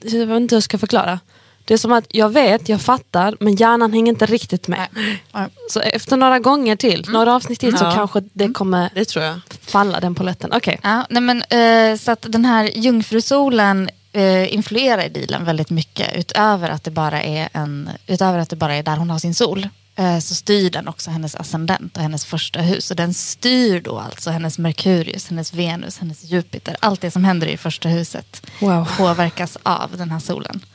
[0.02, 1.20] jag vet inte hur jag ska förklara.
[1.68, 4.88] Det är som att jag vet, jag fattar, men hjärnan hänger inte riktigt med.
[5.34, 5.48] Nej.
[5.70, 7.91] Så efter några gånger till, några avsnitt till, så Ja.
[7.96, 9.39] kanske det kommer Det tror jag.
[9.62, 10.52] falla den poletten.
[10.54, 10.80] Okej.
[10.84, 16.70] Ja, nej men, eh, så att den här jungfrusolen eh, influerar Dilan väldigt mycket utöver
[16.70, 19.68] att det bara är, en, utöver att det bara är där hon har sin sol.
[19.95, 22.91] eh, Så styr den också hennes ascendent och hennes första hus.
[22.91, 26.76] Och den styr då alltså hennes Merkurius, hennes Venus, hennes Jupiter.
[26.80, 28.88] Allt det som händer i första huset Wow.
[28.97, 30.66] påverkas av den här solen.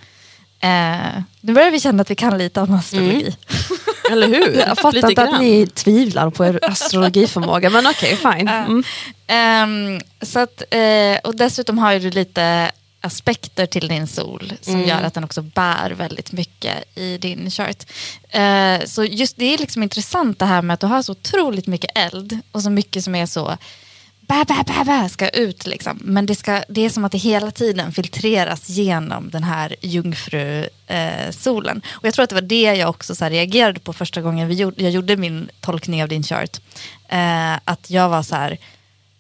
[0.62, 3.36] Eh, nu börjar vi känna att vi kan lite om astrologi.
[4.12, 4.59] Eller hur?
[4.59, 8.49] Jag fattar Lite inte att ni tvivlar på er astrologiförmåga, men okej, fine.
[8.66, 8.84] Mm.
[9.26, 12.70] Ehm, så att, eh, och dessutom har du lite
[13.01, 14.88] aspekter till din sol som Mm.
[14.88, 17.86] gör att den också bär väldigt mycket i din chart.
[18.28, 21.66] Eh, så just det är liksom intressant det här med att du har så otroligt
[21.66, 23.57] mycket eld och så mycket som är så
[24.20, 25.98] bä, bä, bä, bä, ska ut liksom.
[26.05, 31.82] Men det, ska, det är som att det hela tiden filtreras genom den här jungfru-solen.
[31.90, 34.55] och jag tror att det var det jag också så reagerade på första gången vi
[34.55, 36.61] gjorde, jag gjorde min tolkning av din chart.
[37.09, 38.59] Eh, att jag var så här,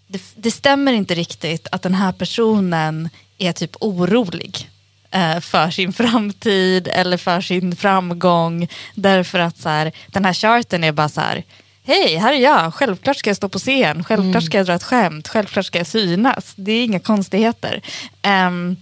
[0.06, 3.08] det, det stämmer inte riktigt att den här personen
[3.40, 4.70] är typ orolig
[5.10, 8.68] eh, för sin framtid eller för sin framgång.
[8.94, 11.44] Därför att så här, den här charten är bara så här,
[11.84, 14.82] hej, här är jag, självklart ska jag stå på scen, självklart ska jag dra ett
[14.82, 16.52] skämt, självklart ska jag synas.
[16.56, 17.82] Det är inga konstigheter.
[18.22, 18.76] Ehm,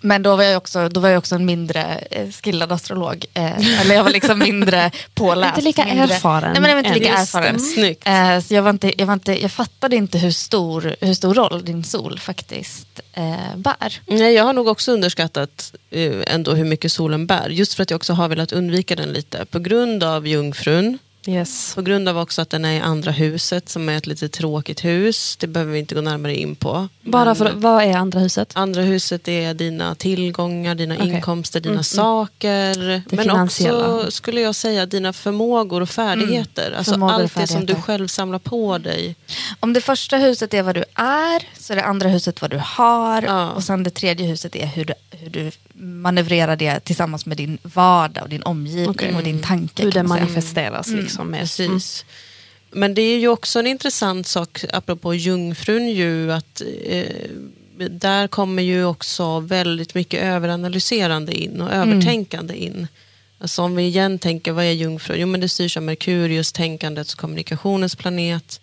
[0.00, 3.24] men då var jag också, då var jag också en mindre eh, skillad astrolog.
[3.34, 5.56] Eh, eller jag var liksom mindre påläst.
[5.56, 7.60] Inte lika mindre, erfaren Nej, men jag var inte lika erfaren.
[7.60, 8.08] snyggt.
[8.08, 11.34] Eh, så jag, var inte, jag, var inte, jag fattade inte hur stor, hur stor
[11.34, 14.00] roll din sol faktiskt eh, bär.
[14.06, 17.48] Nej, jag har nog också underskattat eh, ändå hur mycket solen bär.
[17.48, 19.44] Just för att jag också har velat undvika den lite.
[19.44, 20.98] På grund av Jungfrun.
[21.26, 21.74] Yes.
[21.74, 24.84] På grund av också att den är i andra huset som är ett lite tråkigt
[24.84, 25.36] hus.
[25.36, 26.88] Det behöver vi inte gå närmare in på.
[27.02, 28.50] Bara för, vad är andra huset?
[28.54, 31.08] Andra huset är dina tillgångar, dina Okej.
[31.08, 31.84] inkomster, dina Mm, mm.
[31.84, 32.74] saker.
[33.08, 36.72] Det men också skulle jag säga dina förmågor och färdigheter.
[36.78, 39.16] Alltså Förmågor allt det som du själv samlar på dig.
[39.60, 42.60] Om det första huset är vad du är, så är det andra huset vad du
[42.64, 43.22] har.
[43.22, 43.50] Ja.
[43.50, 45.50] Och sen det tredje huset är hur du, hur du
[45.82, 49.14] manövrerar det tillsammans med din vardag och din omgivning Okej.
[49.14, 49.82] och din tanke.
[49.82, 50.88] Hur det manifesteras.
[50.88, 51.40] Liksom, med.
[51.40, 52.04] Precis.
[52.70, 57.06] Men det är ju också en intressant sak, apropå jungfrun, ju, att eh,
[57.90, 62.88] där kommer ju också väldigt mycket överanalyserande in och övertänkande in.
[63.38, 65.20] Alltså om vi igen tänker, vad är jungfrun?
[65.20, 68.60] Jo men det styrs av Merkurius, tänkandets och kommunikationens planet.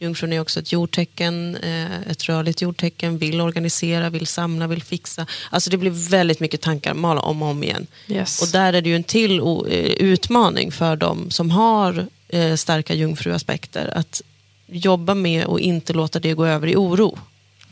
[0.00, 5.26] Jungfrun är också ett jordtecken, eh, ett rörligt jordtecken, vill organisera, vill samla, vill fixa.
[5.50, 7.86] Alltså det blir väldigt mycket tankar, mala om och om igen.
[8.08, 8.42] Yes.
[8.42, 9.44] Och där är det ju en till eh,
[9.84, 14.22] utmaning för de som har eh, starka jungfruaspekter att
[14.66, 17.18] jobba med och inte låta det gå över i oro.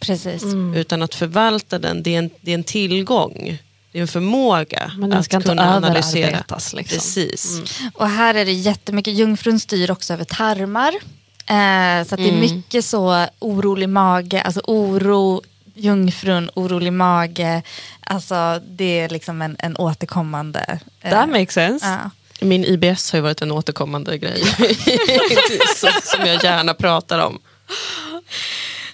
[0.00, 0.42] Precis.
[0.42, 0.74] Mm.
[0.74, 3.58] Utan att förvalta den, det är en, det är en tillgång.
[3.92, 6.44] Det är en förmåga Men den att ska inte kunna analysera.
[6.48, 6.84] Liksom.
[6.84, 7.62] Precis.
[7.94, 10.94] Och här är det jättemycket, jungfrun styr också över tarmar.
[11.46, 15.42] Eh, så att det är mycket så orolig mage, alltså oro,
[15.74, 17.62] jungfrun, orolig mage.
[18.00, 20.78] Alltså det är liksom en, en återkommande...
[21.00, 21.86] eh, That makes sense.
[21.86, 22.10] ja.
[22.40, 24.42] Min IBS har ju varit en återkommande grej
[25.76, 27.38] som, som jag gärna pratar om.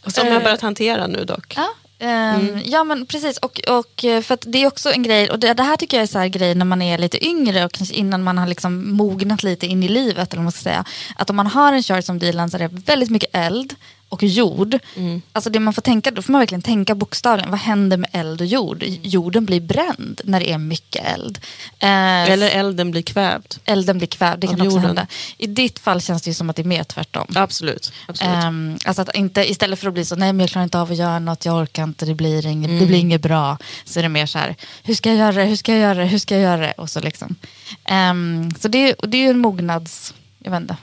[0.05, 1.55] Och som jag har börjat hantera nu dock.
[1.57, 1.69] Ja,
[2.03, 3.39] ehm, ja men precis.
[3.39, 5.97] Och, och eh, för att det är också en grej, och det, det här tycker
[5.97, 8.47] jag är så här grej när man är lite yngre och kanske innan man har
[8.47, 10.33] liksom mognat lite in i livet.
[10.33, 10.85] Eller vad man ska säga.
[11.17, 13.75] Att om man har en chart som Dilan så är det väldigt mycket eld
[14.13, 14.79] och jord.
[14.97, 15.23] Mm.
[15.33, 17.51] Alltså det man får tänka, då får man verkligen tänka bokstavligen.
[17.51, 18.85] Vad händer med eld och jord?
[19.03, 21.39] Jorden blir bränd när det är mycket eld.
[21.79, 23.55] Eh, Eller elden blir kvävd.
[23.65, 24.83] elden blir kvävd, det kan också jorden.
[24.85, 25.07] hända.
[25.39, 27.27] I ditt fall känns det ju som att det är mer tvärtom.
[27.35, 27.93] Absolut.
[28.07, 28.35] absolut.
[28.35, 30.91] Ehm, alltså att inte, istället för att bli så, nej men jag klarar inte av
[30.93, 33.59] att göra något, jag orkar inte, det blir inget, det blir inget bra.
[33.85, 35.99] Så är det mer så här, hur ska jag göra det, hur ska jag göra
[35.99, 36.73] det, hur ska jag göra det?
[36.73, 37.37] Och så liksom.
[37.85, 40.77] Ehm, så det, det är ju en mognads, jag vet inte,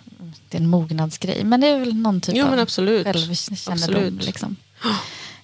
[0.49, 3.03] det är en mognadsgrej, men det är väl någon typ Jo, av men absolut.
[3.05, 3.73] självkännedom.
[3.73, 4.25] Absolut.
[4.25, 4.55] Liksom.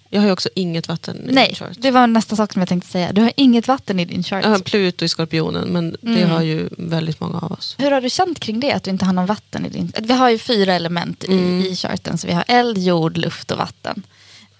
[0.10, 1.78] Jag har ju också inget vatten i Nej, min chart.
[1.78, 3.12] det var nästa sak som jag tänkte säga.
[3.14, 4.43] Du har inget vatten i din chart.
[4.43, 6.30] Jag har Pluto i Skorpionen, men det Mm.
[6.30, 7.76] har ju väldigt många av oss.
[7.80, 9.91] Hur har du känt kring det, att du inte har någon vatten i din...
[10.01, 11.62] Vi har ju fyra element i, Mm.
[11.62, 14.03] i charten, så vi har eld, jord, luft och vatten.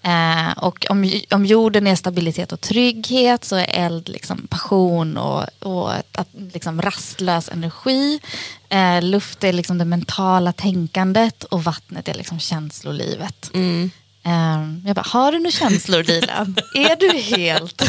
[0.06, 5.44] Eh, och om, om jorden är stabilitet och trygghet så är eld liksom passion och,
[5.60, 8.20] och att, liksom rastlös energi.
[8.68, 13.50] Eh, luft är liksom det mentala tänkandet och vattnet är liksom känslolivet.
[13.54, 13.90] Mm.
[14.24, 16.56] Eh, jag bara, har du några känslor Dilan?
[16.74, 17.82] är du helt...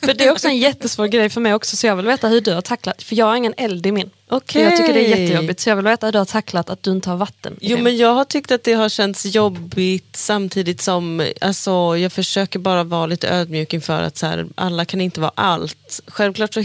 [0.00, 2.40] För det är också en jättesvår grej för mig också så jag vill veta hur
[2.40, 4.10] du har tacklat, för jag har ingen eld i min.
[4.30, 4.62] Okej.
[4.62, 6.90] Jag tycker det är jättejobbigt så jag vill veta hur du har tacklat att du
[6.90, 11.26] inte har vatten Jo men jag har tyckt att det har känts jobbigt samtidigt som
[11.40, 15.32] alltså, jag försöker bara vara lite ödmjuk inför att så här, alla kan inte vara
[15.34, 16.00] allt.
[16.06, 16.62] Självklart så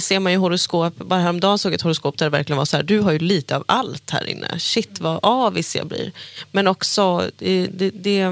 [0.00, 2.76] ser man ju horoskop, bara häromdagen såg jag ett horoskop där det verkligen var så
[2.76, 4.58] här, du har ju lite av allt här inne.
[4.58, 6.12] Shit vad avis jag blir.
[6.50, 8.26] Men också, det, det, det,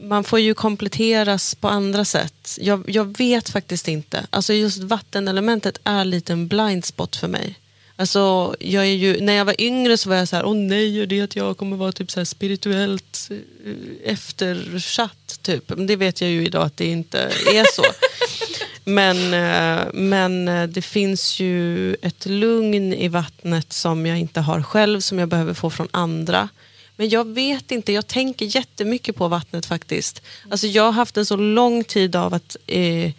[0.00, 2.58] man får ju kompletteras på andra sätt.
[2.60, 4.26] Jag, jag vet faktiskt inte.
[4.30, 7.58] Alltså just vattenelementet är lite en blind spot för mig.
[8.00, 11.00] Alltså, jag är ju, när jag var yngre så var jag så här, åh nej,
[11.00, 15.38] är det att jag kommer vara typ så här spirituellt eh, eftersatt?
[15.42, 15.68] Typ.
[15.68, 17.18] Men det vet jag ju idag att det inte
[17.54, 17.82] är så.
[18.84, 24.62] men, eh, men eh, det finns ju ett lugn i vattnet som jag inte har
[24.62, 26.48] själv, som jag behöver få från andra.
[26.96, 30.22] Men jag vet inte, jag tänker jättemycket på vattnet faktiskt.
[30.48, 33.12] Alltså jag har haft en så lång tid av att eh,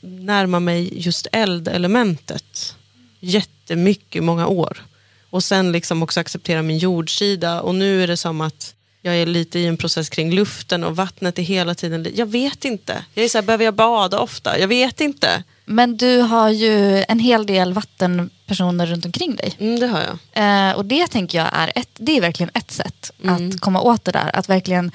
[0.00, 2.74] närma mig just eldelementet.
[3.20, 4.82] Jättemycket, många år.
[5.30, 7.60] Och sen liksom också acceptera min jordsida.
[7.62, 10.96] Och nu är det som att jag är lite i en process kring luften och
[10.96, 12.06] vattnet är hela tiden...
[12.14, 13.04] Jag vet inte.
[13.14, 14.58] Jag är så här, behöver jag bada ofta?
[14.58, 15.42] Jag vet inte.
[15.64, 19.54] Men du har ju en hel del vattenpersoner runt omkring dig.
[19.58, 20.68] Mm, det har jag.
[20.70, 23.48] Eh, och det tänker jag är, ett, det är verkligen ett sätt Mm.
[23.48, 24.30] att komma åt det där.
[24.36, 24.92] Att verkligen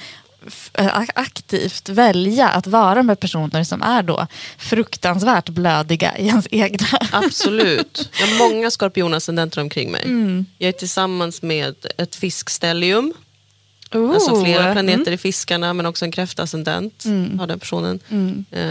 [1.15, 4.27] aktivt välja att vara med personer som är då
[4.57, 6.87] fruktansvärt blödiga i ens egna.
[7.11, 8.09] Absolut.
[8.19, 10.03] Jag har många skorpionascendenter omkring mig.
[10.03, 10.45] Mm.
[10.57, 13.13] Jag är tillsammans med ett fiskstellium.
[13.93, 14.13] Oh.
[14.13, 14.73] Alltså flera Mm.
[14.73, 17.03] planeter i fiskarna men också en kräftascendent
[17.39, 17.99] har den personen.
[18.09, 18.45] Mm.
[18.51, 18.69] Eh,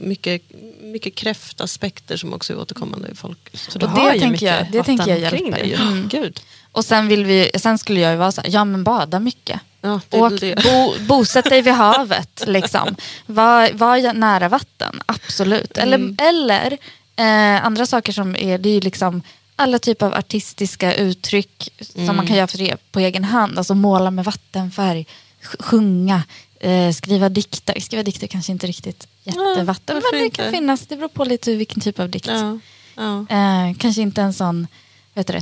[0.00, 0.42] mycket,
[0.80, 3.38] mycket kräftaspekter som också är återkommande i folk.
[3.52, 5.50] Så Och det tänker jag- det tänker jag hjälper.
[5.50, 5.74] dig.
[5.74, 6.08] Mm.
[6.08, 6.40] Gud.
[6.78, 9.60] Och sen, vill vi, sen skulle jag ju vara så här, ja men bada mycket.
[9.80, 10.62] Ja, det Åk, det.
[10.64, 12.42] bo, bosätt dig vid havet.
[12.46, 12.96] Liksom.
[13.26, 15.78] Var, var nära vatten, absolut.
[15.78, 16.16] Eller, Mm.
[16.20, 16.78] eller
[17.16, 19.22] eh, andra saker som är, det är ju liksom
[19.56, 22.16] alla typer av artistiska uttryck som Mm.
[22.16, 23.58] man kan göra för det på egen hand.
[23.58, 25.06] Alltså måla med vattenfärg,
[25.42, 26.22] sj- sjunga,
[26.60, 27.80] eh, skriva dikter.
[27.80, 30.42] Skriva dikter kanske inte riktigt jättevatten, varför men det inte?
[30.42, 30.80] kan finnas.
[30.86, 32.26] Det beror på lite vilken typ av dikt.
[32.26, 32.58] Ja,
[32.96, 33.26] ja.
[33.36, 34.66] Eh, kanske inte en sån
[35.14, 35.40] vet du det,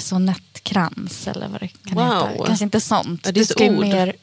[0.67, 2.29] sonettkrans eller vad det kan Wow.
[2.29, 2.47] heta.
[2.47, 3.21] Kanske inte sånt.
[3.25, 3.87] Ja, det är ju ord.
[3.87, 4.17] Mer,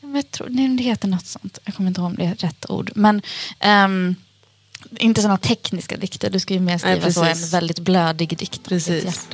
[0.00, 1.58] jag tror, nej, det heter något sånt.
[1.64, 2.90] Jag kommer inte ihåg om det är rätt ord.
[2.94, 3.22] Men
[3.60, 4.14] ehm,
[4.96, 6.30] inte sådana tekniska dikter.
[6.30, 8.62] Du ska ju mer skriva Nej, så en väldigt blödig dikt.
[8.64, 9.28] Precis.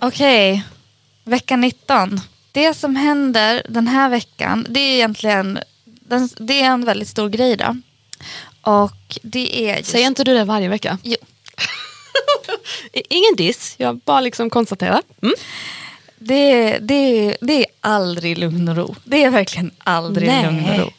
[0.00, 0.62] Okej,
[1.24, 2.20] vecka 19.
[2.52, 7.28] Det som händer den här veckan, det är egentligen den, det är en väldigt stor
[7.28, 7.56] grej.
[7.56, 7.76] Då.
[8.60, 9.76] Och det är...
[9.78, 10.98] Just, Säger inte du det varje vecka?
[11.02, 11.16] Jo.
[12.92, 15.02] Ingen diss, jag bara liksom konstaterar.
[15.22, 15.34] Mm.
[16.20, 18.94] Det, det, det är aldrig lugn och ro.
[19.04, 20.44] Det är verkligen aldrig Nej.
[20.44, 20.90] lugn och ro.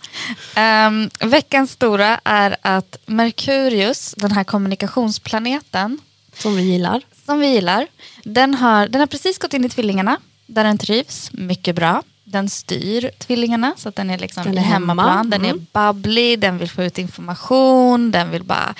[0.56, 6.00] Ehm, veckans stora är att Merkurius, den här kommunikationsplaneten
[6.34, 7.02] Som vi gillar.
[7.26, 7.88] som vi gillar,
[8.24, 12.04] den har, den har precis gått in i tvillingarna där den trivs mycket bra.
[12.24, 14.94] Den styr tvillingarna så att den är, liksom Den är hemma.
[14.94, 15.30] hemmaplan.
[15.30, 15.66] Den är Mm.
[15.74, 18.76] bubbly, den vill få ut information, den vill bara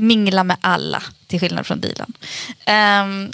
[0.00, 2.12] mingla med alla till skillnad från Dilan.
[2.64, 3.32] Ehm,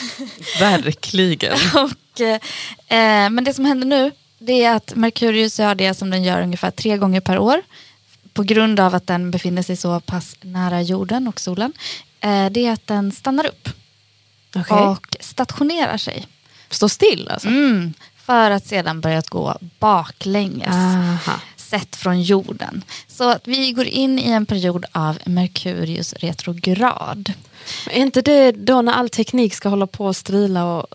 [0.60, 1.52] Verkligen.
[1.74, 2.20] och,
[2.92, 6.42] eh, men det som händer nu det är att Merkurius gör det som den gör
[6.42, 7.62] ungefär tre gånger per år.
[8.32, 11.72] På grund av att den befinner sig så pass nära jorden och solen.
[12.20, 13.68] Eh, det är att den stannar upp
[14.54, 14.76] Okej.
[14.76, 16.26] och stationerar sig.
[16.70, 17.48] Stå still alltså?
[17.48, 20.68] Mm, för att sedan börja gå baklänges.
[20.68, 21.40] Aha.
[21.70, 22.84] Sett från jorden.
[23.08, 27.32] Så att vi går in i en period av Merkurius retrograd.
[27.90, 30.86] Är inte det då när all teknik ska hålla på och strila och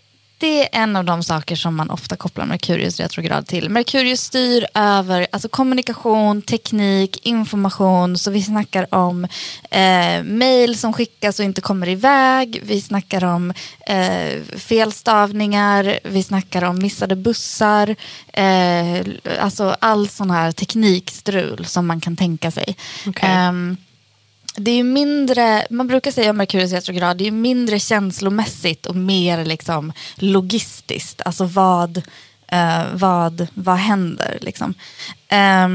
[0.41, 3.69] det är en av de saker som man ofta kopplar Merkurius retrograd till.
[3.69, 8.17] Merkurius styr över alltså kommunikation, teknik, information.
[8.17, 9.27] Så vi snackar om
[9.71, 12.61] eh, mail som skickas och inte kommer iväg.
[12.63, 13.53] Vi snackar om
[13.87, 15.99] eh, felstavningar.
[16.03, 17.95] Vi snackar om missade bussar.
[18.33, 19.05] Eh,
[19.39, 22.75] alltså all sån här teknikstrul som man kan tänka sig.
[23.07, 23.29] Okej.
[23.29, 23.77] Ehm,
[24.55, 28.85] det är ju mindre, man brukar säga om Merkurius retrograd, det är ju mindre känslomässigt
[28.85, 31.21] och mer liksom logistiskt.
[31.25, 31.97] Alltså vad,
[32.47, 34.73] eh, vad, vad händer liksom.
[35.27, 35.67] Eh,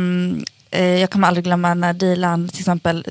[0.84, 3.04] jag kommer aldrig glömma när Dilan till exempel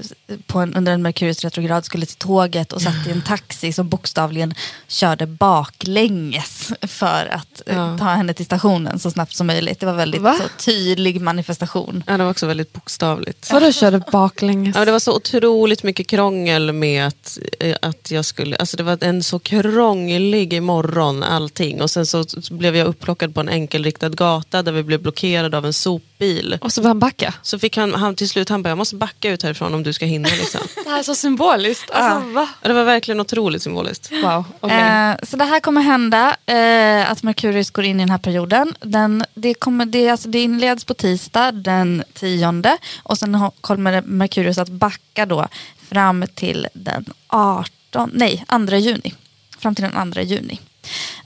[0.47, 3.89] på en, under en Merkurius retrograd skulle till tåget och satt i en taxi som
[3.89, 4.53] bokstavligen
[4.88, 7.97] körde baklänges för att eh, Ja.
[7.97, 9.80] ta henne till stationen så snabbt som möjligt.
[9.80, 10.36] Det var väldigt Va?
[10.41, 12.03] så, tydlig manifestation.
[12.07, 13.51] Ja, det var också väldigt bokstavligt.
[13.51, 14.76] Vadå körde baklänges?
[14.76, 18.55] Ja, det var så otroligt mycket krångel med att, eh, att jag skulle...
[18.55, 21.82] Alltså det var en så krånglig morgon allting.
[21.82, 25.57] Och sen så så blev jag upplockad på en enkelriktad gata där vi blev blockerade
[25.57, 26.57] av en sopbil.
[26.61, 27.34] Och så var han backa.
[27.41, 29.93] Så fick han, han till slut, han bara, jag måste backa ut härifrån om du
[29.93, 30.30] ska hinna.
[30.30, 30.62] Liksom.
[30.84, 31.91] Det här är så symboliskt.
[31.91, 32.47] Alltså, va?
[32.62, 34.12] Ja, det var verkligen otroligt symboliskt.
[34.12, 34.78] Wow, okej.
[34.78, 38.76] Eh, så det här kommer hända, eh, att Merkurius går in i den här perioden.
[38.80, 44.58] Den, det, kommer, det, alltså, det inleds på tisdag den tionde och sen kommer Merkurius
[44.58, 45.47] att backa då
[45.89, 49.14] fram till den 18, nej, 2 juni.
[49.60, 50.60] Fram till den 2 juni.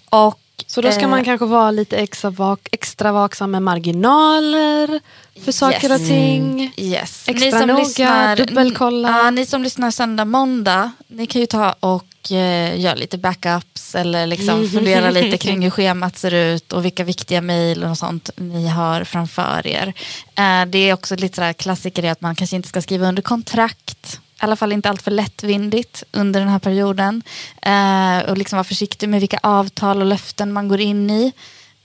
[0.09, 4.99] Och, Så då ska eh, man kanske vara lite extra, vak extra vaksam med marginaler
[5.45, 6.07] för saker och Yes.
[6.09, 6.73] ting.
[6.77, 7.23] Yes.
[7.29, 9.09] Extra noga, dubbelkolla.
[9.09, 13.95] Ja, ni som lyssnar söndag, måndag, ni kan ju ta och eh, göra lite backups
[13.95, 18.29] eller liksom fundera lite kring hur schemat ser ut och vilka viktiga mejl och sånt
[18.35, 19.93] ni har framför er.
[20.35, 24.19] Eh, det är också lite sådär klassiker att man kanske inte ska skriva under kontrakt.
[24.41, 27.23] I alla fall inte allt för lättvindigt under den här perioden.
[27.61, 31.33] Eh, och liksom vara försiktig med vilka avtal och löften man går in i.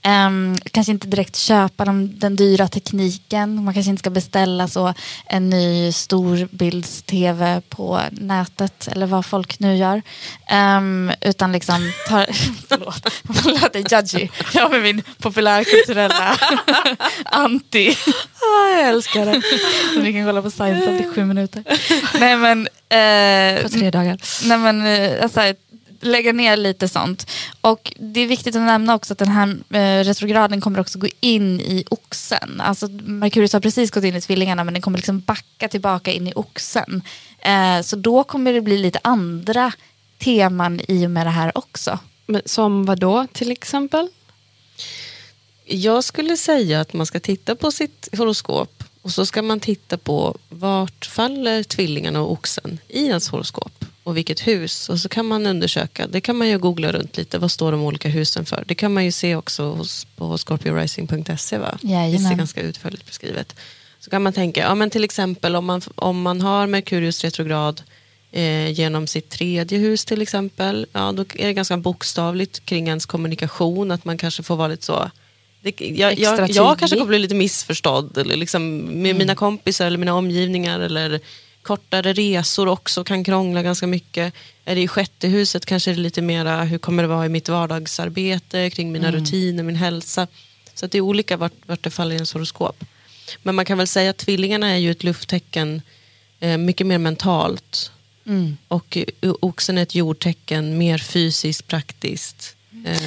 [0.07, 3.63] Ehm, kanske inte direkt köpa de, den dyra tekniken.
[3.63, 4.93] Man kanske inte ska beställa så
[5.25, 10.01] en ny storbilds-tv på nätet eller vad folk nu gör.
[10.47, 12.25] Ehm, utan liksom tar...
[12.69, 14.29] Förlåt, man låter judgy.
[14.53, 16.37] Jag med min populärkulturella
[17.25, 17.97] anti.
[18.41, 19.41] Ah, jag älskar det.
[20.01, 21.63] Ni kan kolla på Seinfeld i sju minuter.
[22.19, 22.67] Nej men...
[22.89, 24.17] Eh, På tre dagar.
[24.43, 25.41] Nej, men, eh, alltså,
[26.05, 27.31] lägga ner lite sånt.
[27.61, 31.07] Och det är viktigt att nämna också att den här eh, retrograden kommer också gå
[31.19, 32.61] in i oxen.
[32.61, 36.27] Alltså Merkurius har precis gått in i tvillingarna men den kommer liksom backa tillbaka in
[36.27, 37.01] i oxen.
[37.39, 39.71] Eh, så då kommer det bli lite andra
[40.17, 41.99] teman i och med det här också.
[42.25, 44.07] Men Som vad då till exempel?
[45.65, 49.97] Jag skulle säga att man ska titta på sitt horoskop och så ska man titta
[49.97, 54.89] på vart faller tvillingarna och oxen i ens horoskop och vilket hus.
[54.89, 57.81] Och så kan man undersöka, det kan man ju googla runt lite, vad står de
[57.81, 58.63] olika husen för?
[58.67, 61.77] Det kan man ju se också hos, på scorpiorising.se va?
[61.81, 62.31] Det Jajamän.
[62.31, 63.55] är ganska utförligt beskrivet.
[63.99, 67.81] Så kan man tänka, ja men till exempel om man, om man har Merkurius retrograd
[68.31, 73.05] eh, genom sitt tredje hus till exempel, ja, då är det ganska bokstavligt kring ens
[73.05, 75.11] kommunikation, att man kanske får vara lite så
[75.61, 79.97] det, jag, jag, jag kanske kommer bli lite missförstådd eller liksom, med mina kompisar eller
[79.97, 81.19] mina omgivningar eller
[81.65, 84.33] kortare resor också kan krångla ganska mycket.
[84.65, 87.29] Är det i sjätte huset kanske det är lite mera hur kommer det vara i
[87.29, 90.27] mitt vardagsarbete kring mina rutiner, min hälsa.
[90.73, 92.83] Så det är olika vart, vart det faller i ens horoskop.
[93.43, 95.81] Men man kan väl säga att tvillingarna är ju ett lufttecken
[96.39, 97.91] eh, mycket mer mentalt.
[98.67, 102.54] Och eh, oxen är ett jordtecken, mer fysiskt, praktiskt.
[102.85, 102.97] Eh,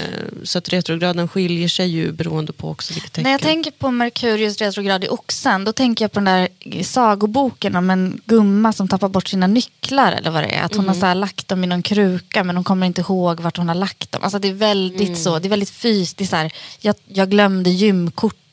[0.42, 3.24] så att retrograden skiljer sig ju beroende på också vilket tecken.
[3.24, 7.76] När jag tänker på Merkurius retrograd i oxen då tänker jag på den där sagoboken
[7.76, 10.62] om en gumma som tappar bort sina nycklar eller vad det är.
[10.62, 13.56] Att hon har så lagt dem i någon kruka men hon kommer inte ihåg vart
[13.56, 14.22] hon har lagt dem.
[14.22, 16.18] Alltså det är väldigt så, det är väldigt fysiskt.
[16.18, 17.70] Det är så här, jag, jag glömde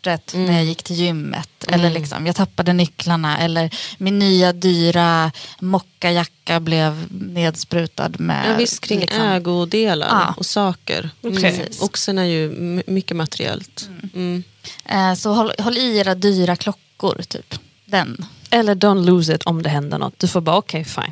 [0.06, 1.50] gymkortet när jag gick till gymmet.
[1.68, 3.38] Eller liksom, jag tappade nycklarna.
[3.38, 8.50] Eller min nya dyra mockajacka blev nedsprutad med...
[8.52, 10.34] Ja, visst, kring liksom- ägodelar Ja.
[10.38, 11.10] och saker.
[11.22, 11.54] Okej.
[11.56, 11.68] Mm.
[11.82, 12.50] Oxen är ju
[12.88, 13.90] mycket materiellt.
[14.14, 14.44] Mm.
[14.86, 17.56] Eh, så håll, håll i era dyra klockor, typ.
[17.86, 18.26] Den.
[18.50, 20.20] Eller don't lose it om det händer något.
[20.20, 21.12] Du får bara okej fine.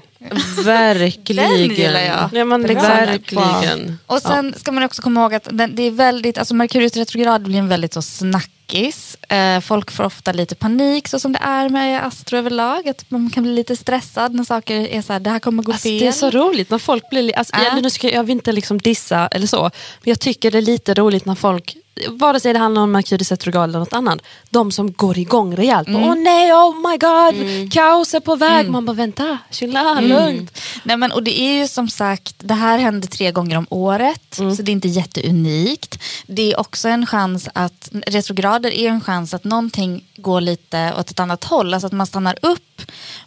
[0.66, 1.50] Verkligen.
[1.52, 2.30] Den gillar jag.
[2.34, 2.74] Ja, men Bra.
[2.74, 3.98] Verkligen.
[4.06, 7.42] Och sen ska man också komma ihåg att den, det är väldigt, alltså Merkurius retrograd
[7.44, 9.16] blir en väldigt så snackis.
[9.30, 12.88] Eh, folk får ofta lite panik så som det är med astro överlag.
[12.90, 15.72] Att man kan bli lite stressad när saker är så här, det här kommer gå
[15.72, 16.00] Alltså, fel.
[16.00, 17.22] det är så roligt när folk blir...
[17.22, 17.64] li- Alltså, Ja.
[17.64, 19.72] jag, nu ska, jag vill inte liksom dissa eller så, men
[20.12, 21.78] jag tycker det är lite roligt när folk
[22.10, 24.20] vare sig det handlar om Merkurius retrograd eller något annat,
[24.50, 25.88] de som går igång rejält.
[25.88, 28.70] På, Åh nej, oh my god, kaos är på väg.
[28.70, 30.60] Man bara vänta, chilla, lugnt.
[30.84, 34.36] Nej, men, och det är ju som sagt, det här händer tre gånger om året,
[34.36, 36.00] så det är inte jätteunikt.
[36.28, 41.12] Det är också en chans att, retrograder är en chans att någonting går lite åt
[41.12, 42.73] ett annat håll, alltså att man stannar upp,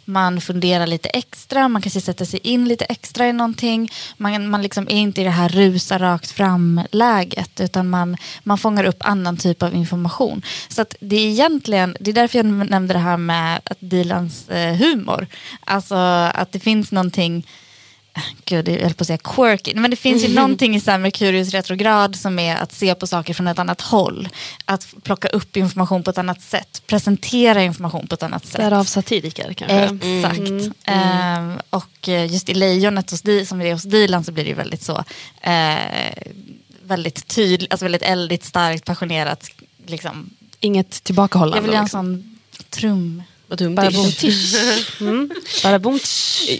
[0.05, 4.61] man funderar lite extra, man kanske sätter sig in lite extra i någonting, man, man
[4.61, 9.37] liksom är inte i det här rusa rakt fram-läget, utan man, man fångar upp annan
[9.37, 10.41] typ av information.
[10.69, 14.49] Så att det är egentligen, det är därför jag nämnde det här med att Dilans
[14.49, 15.27] eh, humor,
[15.65, 15.95] alltså
[16.33, 17.45] att det finns någonting
[18.45, 19.73] Gud, jag höll på att säga quirky.
[19.75, 23.33] Men det finns ju någonting i så Merkurius retrograd som är att se på saker
[23.33, 24.29] från ett annat håll.
[24.65, 26.81] Att plocka upp information på ett annat sätt.
[26.87, 28.61] Presentera information på ett annat sätt.
[28.61, 30.07] Därav satiriker kanske.
[30.07, 30.75] Exakt.
[30.85, 34.49] Ehm, och eh, just i Lejonet hos som det är hos Dilan så blir det
[34.49, 35.03] ju väldigt så
[35.41, 36.13] eh,
[36.83, 39.49] väldigt tydligt, alltså väldigt eldigt, starkt, passionerat.
[39.85, 40.29] Liksom.
[40.59, 41.57] Inget tillbakahållande.
[41.57, 42.39] Jag vill göra en liksom.
[42.51, 43.23] sån trum.
[43.47, 43.75] Vad dumt.
[45.01, 45.29] Mm.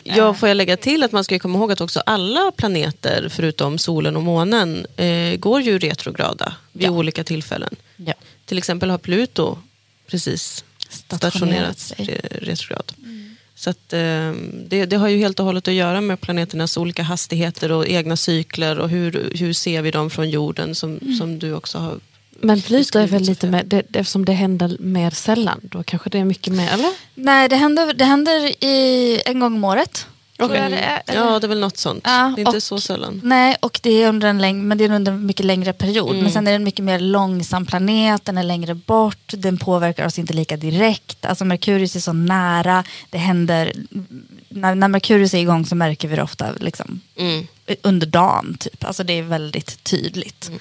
[0.04, 3.78] Ja, får jag lägga till att man ska komma ihåg att också alla planeter förutom
[3.78, 7.76] solen och månen eh, går ju retrograda vid olika tillfällen.
[7.98, 8.14] Ja.
[8.46, 9.58] Till exempel har Pluto
[10.08, 12.06] precis Stationerat stationerat sig.
[12.06, 12.92] re- retrograd.
[13.56, 14.32] Så att, eh,
[14.68, 18.18] det, det har ju helt och hållet att göra med planeternas olika hastigheter och egna
[18.18, 22.00] cykler och hur, hur ser vi dem från jorden som, som du också har
[22.42, 26.10] Men Pluto är väl lite mer, det, det- eftersom det händer mer sällan, då kanske
[26.10, 26.92] det är mycket mer, eller?
[27.16, 30.08] Nej, det händer, det händer i, en gång om året.
[30.40, 31.02] jag det är.
[31.16, 32.02] Ja, det är väl något sånt.
[32.04, 33.22] Ja, det är inte och- så sällan.
[33.24, 36.16] Nej, och det är under en, läng- men det är under en mycket längre period.
[36.16, 40.06] Men sen är det en mycket mer långsam planet, den är längre bort, den påverkar
[40.06, 41.26] oss inte lika direkt.
[41.26, 43.74] Alltså Merkurius är så nära, det händer,
[44.50, 47.48] när, när Merkurius är igång så märker vi det ofta liksom, Mm.
[47.82, 48.58] under dagen.
[48.60, 48.84] Typ.
[48.84, 50.52] Alltså det är väldigt tydligt.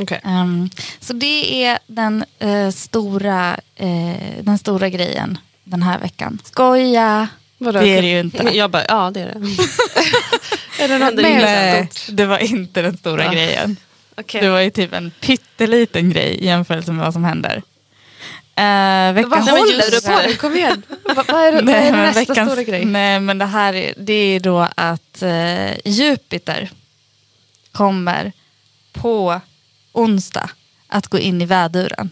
[0.00, 0.18] Okay.
[0.24, 0.70] Ehm,
[1.00, 6.38] så det är den, eh, stora, eh, den stora grejen den här veckan.
[6.44, 7.28] Skoja!
[7.58, 7.80] Vadå?
[7.80, 8.42] Det är det ju inte.
[8.56, 9.40] Jag bara, ja det är det.
[10.84, 13.76] Är det något Nej, det var inte den stora grejen.
[14.32, 17.62] Det var ju typ en pytteliten grej i jämförelse med vad som händer.
[18.58, 20.00] Uh, Vad håller du
[20.32, 20.40] på?
[20.40, 20.82] Kom igen.
[21.04, 22.84] Vad, är det, vad är nästa veckans- stora grej?
[22.84, 26.70] Nej men det här är, det är då att eh, Jupiter
[27.72, 28.32] kommer
[28.92, 29.40] på
[29.96, 30.50] onsdag
[30.88, 32.10] att gå in i väduren.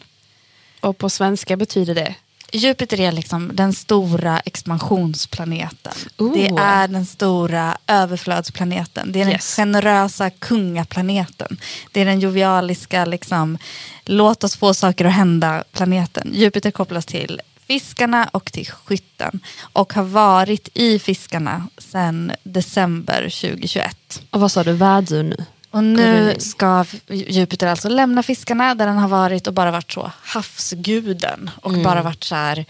[0.80, 2.14] Och på svenska betyder det?
[2.52, 5.92] Jupiter är liksom den stora expansionsplaneten.
[6.18, 6.32] Ooh.
[6.34, 9.12] Det är den stora överflödsplaneten.
[9.12, 9.56] Det är den Yes.
[9.56, 11.60] generösa kungaplaneten.
[11.92, 13.58] Det är den jovialiska, liksom,
[14.04, 16.30] låt oss få saker att hända planeten.
[16.34, 19.40] Jupiter kopplas till fiskarna och till skytten.
[19.60, 24.22] Och har varit i fiskarna sedan december 2021.
[24.30, 25.36] Och vad sa du, vädur nu?
[25.74, 29.92] Och nu det ska Jupiter alltså lämna fiskarna där den har varit och bara varit
[29.92, 31.82] så havsguden och Mm.
[31.82, 32.64] bara varit så här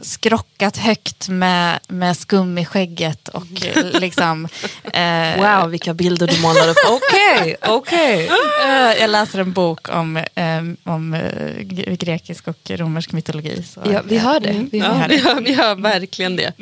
[0.00, 3.46] skrockat högt med, med skum i skägget och
[4.00, 4.48] liksom
[4.92, 6.76] eh, Wow, vilka bilder du målar upp.
[6.90, 8.30] Okej, okej.
[8.66, 11.20] eh, jag läser en bok om, eh, om eh,
[11.58, 13.62] gre- grekisk och romersk mytologi.
[13.62, 14.48] Så, Ja, vi hör det.
[14.48, 14.68] Mm.
[14.72, 15.22] Vi Ja, hör vi, det.
[15.28, 16.52] har, vi har verkligen det.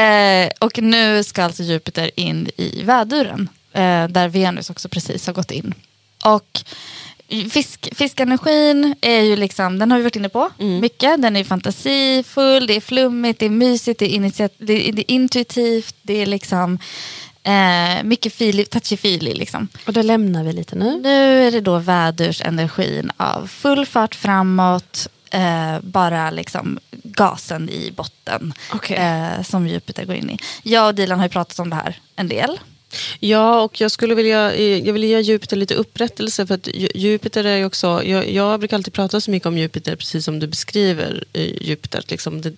[0.00, 3.48] Eh, och nu ska alltså Jupiter in i väduren.
[3.74, 5.74] Eh, där Venus också precis har gått in.
[6.24, 6.60] Och
[7.50, 11.22] fisk, fiskenergin är ju liksom, den har vi varit inne på mycket.
[11.22, 15.12] Den är fantasifull, det är flummigt, det är mysigt, det är, initiat- det är, det
[15.12, 16.78] är intuitivt, det är liksom
[17.42, 19.68] eh, mycket fili, touchy-feely liksom.
[19.86, 21.00] Och då lämnar vi lite nu.
[21.02, 28.54] Nu är det då vädursenergin av full fart framåt, eh, bara liksom gasen i botten
[28.72, 28.96] Okej.
[28.96, 30.38] eh, som Jupiter går in i.
[30.62, 32.58] Jag och Dilan har ju pratat om det här en del.
[33.20, 37.44] Ja, och jag skulle vilja, eh, jag vill ge Jupiter lite upprättelse för att Jupiter
[37.44, 40.46] är ju också, jag, jag brukar alltid prata så mycket om Jupiter precis som du
[40.46, 42.52] beskriver eh, Jupiter, liksom det,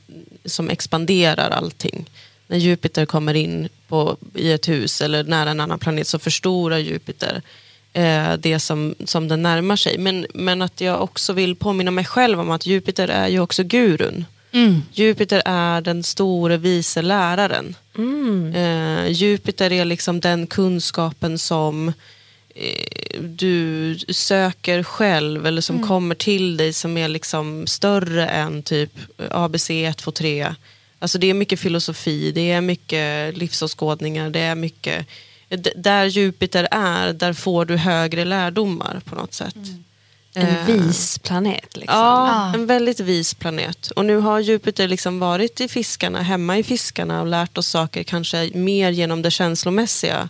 [0.45, 2.05] som expanderar allting.
[2.47, 6.79] När Jupiter kommer in på, i ett hus eller nära en annan planet så förstorar
[6.79, 7.43] Jupiter
[7.93, 9.99] eh, det som, som den närmar sig.
[9.99, 13.63] Men, men att jag också vill påminna mig själv om att Jupiter är ju också
[13.63, 14.25] gurun.
[14.93, 17.75] Jupiter är den store vise läraren.
[18.55, 21.89] Eh, Jupiter är liksom den kunskapen som
[22.55, 28.93] eh, du söker själv eller som kommer till dig som är liksom större än typ
[29.31, 30.55] ABC 1, 2, 3.
[30.99, 35.07] Alltså det är mycket filosofi, det är mycket livsåskådningar, det är mycket
[35.49, 39.57] d- där Jupiter är, där får du högre lärdomar på något sätt.
[40.37, 41.77] En Eh, vis planet.
[41.77, 41.99] Liksom.
[41.99, 43.91] Ja, en väldigt vis planet.
[43.91, 48.03] Och nu har Jupiter liksom varit i fiskarna, hemma i fiskarna och lärt oss saker
[48.03, 50.29] kanske mer genom det känslomässiga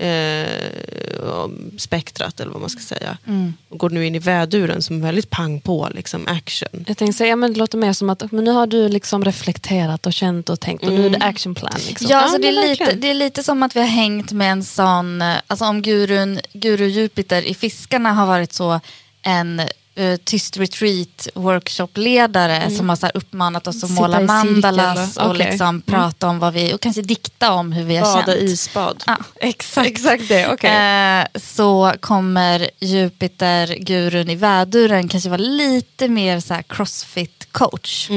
[0.00, 1.48] eh,
[1.78, 3.18] spektrat eller vad man ska säga.
[3.26, 3.54] Mm.
[3.68, 6.84] Och går nu in i väduren som är väldigt pang på liksom action.
[6.86, 10.06] Jag tänkte säga, men det låter mer som att men nu har du liksom reflekterat
[10.06, 11.72] och känt och tänkt och nu är det actionplan.
[11.88, 12.06] Liksom.
[12.10, 14.64] Ja, alltså det, är lite, det är lite som att vi har hängt med en
[14.64, 18.80] sån, eh, alltså om gurun, guru Jupiter i Fiskarna har varit så
[19.22, 19.60] en
[19.98, 25.50] uh, tyst retreat workshopledare som har så uppmanat oss att Sitta måla mandalas och okej.
[25.50, 28.38] liksom prata om vad vi, och kanske dikta om hur vi har Bada känt.
[28.38, 29.02] isbad.
[29.06, 29.88] Ja, exakt.
[29.88, 30.70] Exakt det, okej.
[30.70, 38.08] Eh, så kommer Jupiter, gurun i väduren, kanske vara lite mer så här crossfit coach.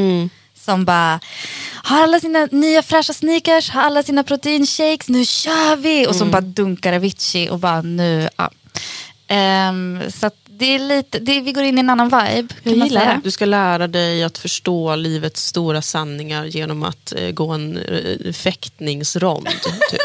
[0.56, 1.20] Som bara,
[1.74, 6.08] har alla sina nya fräscha sneakers, har alla sina proteinshakes, nu kör vi!
[6.08, 8.51] Och som bara dunkar Avicii och bara nu, ja.
[9.28, 12.54] Ehm, så det är lite, det, vi går in i en annan vibe.
[12.54, 13.14] Kan Jag man gillar säga.
[13.14, 13.22] det.
[13.24, 18.34] Du ska lära dig att förstå livets stora sanningar genom att eh, gå en eh,
[18.34, 19.47] fäktningsrond.
[19.91, 20.01] Typ.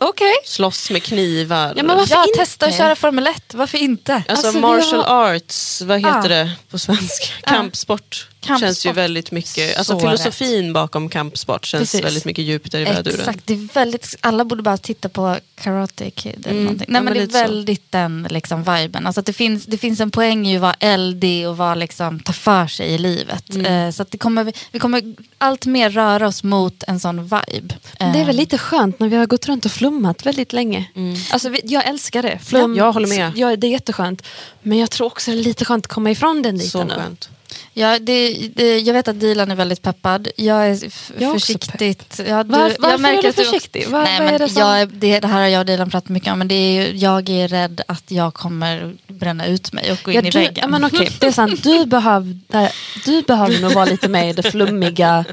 [0.00, 0.32] Okej.
[0.44, 1.72] Slåss med knivar.
[1.76, 2.38] Ja, men varför Ja, inte?
[2.38, 4.14] testa att köra Formel 1, varför inte?
[4.28, 6.44] Alltså, Alltså, martial har- arts, vad heter Ja.
[6.44, 7.26] det på svenska?
[7.42, 8.28] Kampsport.
[8.40, 8.60] Kampsport.
[8.68, 12.04] Känns ju väldigt mycket, alltså Så filosofin bakom kampsport känns Precis.
[12.04, 13.20] väldigt mycket Jupiter i väduren.
[13.20, 16.46] Exakt, det är väldigt, alla borde bara titta på Karate Kid.
[16.46, 16.86] Eller någonting.
[16.88, 17.44] Nej, ja, men det är lite så.
[17.44, 19.06] väldigt den liksom, viben.
[19.06, 22.20] Alltså att det, finns, det finns en poäng i att vara eldig och vara, liksom,
[22.20, 23.56] ta för sig i livet.
[23.66, 27.74] Eh, så att det kommer, vi kommer allt mer röra oss mot en sån vibe.
[27.98, 30.52] Men Det är väl Eh, lite skönt när vi har gått runt och flummat väldigt
[30.52, 30.84] länge.
[31.30, 32.38] Alltså, vi- jag älskar det.
[32.44, 33.32] Flum, Ja, jag håller med.
[33.36, 34.22] Ja, det är jätteskönt.
[34.62, 36.94] Men jag tror också det är lite skönt att komma ifrån den Så biten nu.
[36.94, 37.28] skönt.
[37.72, 40.28] Ja, det, det, jag vet att Dilan är väldigt peppad.
[40.36, 40.78] Jag är
[41.18, 42.20] Jag är försiktigt.
[42.28, 43.88] Ja, du, Var- jag varför är märker du att också- försiktig?
[43.88, 45.66] Var- Nej, vad är men det som- jag, är- det, det här har jag och
[45.66, 46.38] Dilan pratat mycket om.
[46.38, 50.14] Men det är, jag är rädd att jag kommer bränna ut mig och gå in
[50.16, 50.54] Ja, i du, väggen.
[50.56, 51.62] ja, men okej, det är sant.
[51.62, 52.72] Du behövde,
[53.04, 55.24] du behövde nog vara lite mer i det flummiga,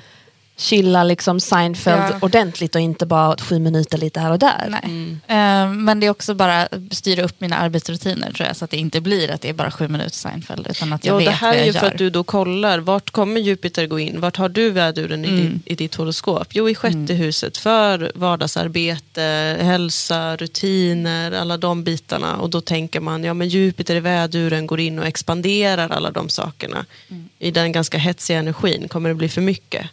[0.57, 2.17] chilla liksom Seinfeld Ja.
[2.21, 4.67] ordentligt och inte bara sju minuter lite här och där.
[4.83, 5.11] Nej.
[5.27, 8.55] Eh, men det är också bara styra upp mina arbetsrutiner tror jag.
[8.55, 10.67] Så att det inte blir att det är bara sju minuter Seinfeld.
[10.69, 11.91] Utan att jag Ja, vet det här vad är jag ju för gör.
[11.91, 14.19] att du då kollar, vart kommer Jupiter gå in?
[14.21, 15.39] Vart har du väduren i, Mm.
[15.41, 16.47] din, i ditt horoskop?
[16.51, 22.35] Jo, i sjätte huset för vardagsarbete, hälsa, rutiner, alla de bitarna.
[22.37, 26.29] Och då tänker man, ja men Jupiter i väduren går in och expanderar alla de
[26.29, 26.85] sakerna.
[27.09, 27.29] Mm.
[27.39, 29.85] I den ganska hetsiga energin, kommer det bli för mycket?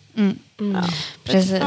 [0.74, 0.84] Ja.
[1.24, 1.62] Precis.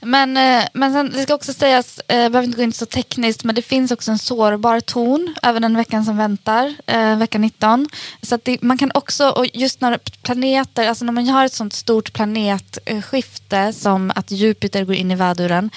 [0.00, 2.86] Men, eh, men sen, det ska också sägas, eh, jag behöver inte gå in så
[2.86, 7.38] tekniskt, men det finns också en sårbar ton över den veckan som väntar, eh, vecka
[7.38, 7.88] 19.
[8.22, 11.72] Så det, man kan också, och just när planeter, alltså när man har ett sånt
[11.72, 15.70] stort planetskifte som att Jupiter går in i väduren,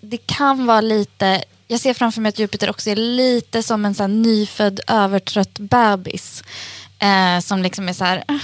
[0.00, 3.94] det kan vara lite jag ser framför mig att Jupiter också är lite som en
[3.94, 6.42] så nyfödd övertrött bebis.
[7.42, 8.38] Som liksom är så här, "Ah,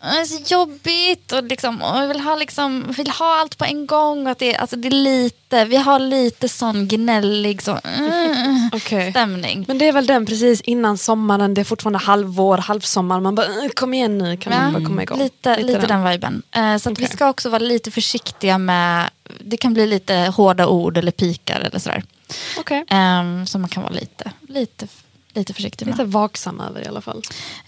[0.00, 3.64] det är så jobbigt och liksom, och jag vill ha, liksom, vill ha allt på
[3.64, 4.26] en gång.
[4.26, 9.10] Och att det, alltså det är lite, vi har lite sån gnällig så, mm, Okej.
[9.10, 9.64] stämning.
[9.68, 13.20] Men det är väl den precis innan sommaren, det är fortfarande halvvår, halvsommar.
[13.20, 15.18] Man bara, "Äh, kom igen nu, kan man bara komma igång.
[15.18, 16.42] Lite, lite, den viben.
[16.50, 20.66] Eh, så att vi ska också vara lite försiktiga med, det kan bli lite hårda
[20.66, 22.02] ord eller pikar eller sådär.
[22.58, 22.84] Okej.
[22.90, 24.86] Eh, som man kan vara lite, lite,
[25.38, 25.92] lite försiktig med.
[25.98, 27.22] Lite vaksam över i alla fall.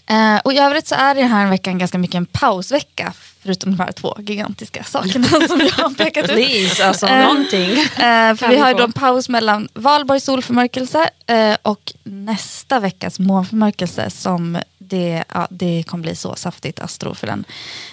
[0.05, 3.13] Eh, och i övrigt så är det här veckan ganska mycket en pausvecka.
[3.43, 6.35] Förutom de här två gigantiska sakerna som jag har pekat ut.
[6.35, 7.71] Please, alltså Eh, någonting.
[7.71, 13.19] Eh, för vi vi har då en paus mellan valborgs solförmörkelse eh, och nästa veckas
[13.19, 14.57] månförmörkelse som
[14.91, 17.45] det, ja, det kommer bli så saftigt astro för den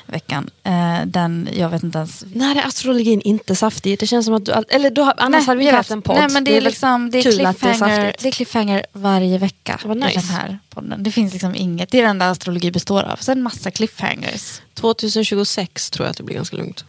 [0.07, 0.51] veckan.
[0.62, 2.24] Eh, den, jag vet inte ens.
[2.34, 3.99] När är astrologin inte saftig?
[3.99, 6.16] Det känns som att du, eller då, annars hade vi inte haft en podd.
[6.16, 8.86] Nej, men det, är liksom, det, är kul att det är cliffhanger, det är cliffhanger
[8.92, 10.20] varje vecka Vad i nice.
[10.20, 11.03] den här podden.
[11.03, 13.16] Det finns liksom inget, det är det enda astrologi består av.
[13.16, 14.61] Sen massa cliffhangers.
[14.74, 16.84] 2026 tror jag att det blir ganska lugnt.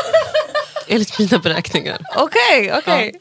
[0.88, 1.98] Enligt mina beräkningar.
[2.16, 3.12] Okej, okej.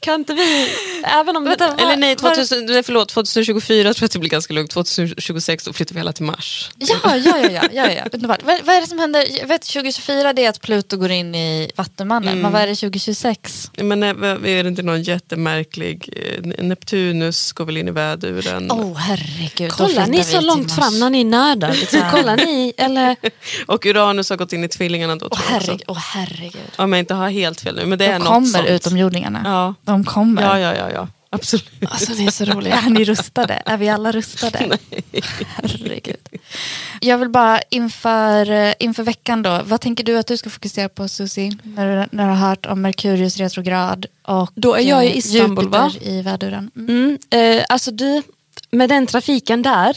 [0.00, 0.68] Kan inte vi,
[1.04, 1.82] även om Vänta, det...
[1.82, 4.70] Eller nej, var- 2000, nej, förlåt, 2024 tror jag att det blir ganska lugnt.
[4.70, 6.70] 2026 då flyttar vi hela till Mars.
[6.78, 8.02] Ja, ja, ja, ja, ja, ja.
[8.12, 8.42] Underbart.
[8.44, 9.26] Vad, vad är det som händer?
[9.40, 12.74] Jag vet 2024 det är att Pluto går in i Vattumannen, men vad är det
[12.74, 13.70] 2026?
[13.76, 16.08] Men är är det inte någon jättemärklig...
[16.56, 18.70] eh, Neptunus går väl in i väduren.
[18.70, 19.72] Åh oh, herregud.
[19.72, 21.72] Kolla, ni är så långt fram när ni nördar.
[21.80, 22.00] Liksom.
[22.12, 23.16] Kolla ni, eller...
[23.66, 25.42] Och Uranus har gått in i tvillingarna då Åh också.
[25.48, 26.60] herregud, åh herregud.
[26.76, 27.86] Om jag inte har helt fel nu.
[27.86, 28.68] Men det är De något kommer sånt.
[28.68, 29.42] utomjordingarna.
[29.44, 29.74] Ja.
[29.90, 30.42] De kommer.
[30.42, 31.08] Ja, ja, ja, ja.
[31.32, 31.70] Absolut.
[31.90, 32.74] Alltså ni är så roliga.
[32.74, 33.62] Är ni rustade?
[33.66, 34.58] Är vi alla rustade?
[35.56, 36.28] Herregud.
[37.00, 40.88] Jag vill bara inför, eh, inför veckan då, vad tänker du att du ska fokusera
[40.88, 41.58] på Susie?
[41.62, 45.16] När du, när du har hört om Merkurius retrograd och Då är jag i eh,
[45.16, 45.90] Istanbul, va?
[45.94, 46.70] Jupiter i väduren.
[46.76, 47.18] Mm.
[47.30, 48.22] Mm, eh, alltså du,
[48.70, 49.96] med den trafiken där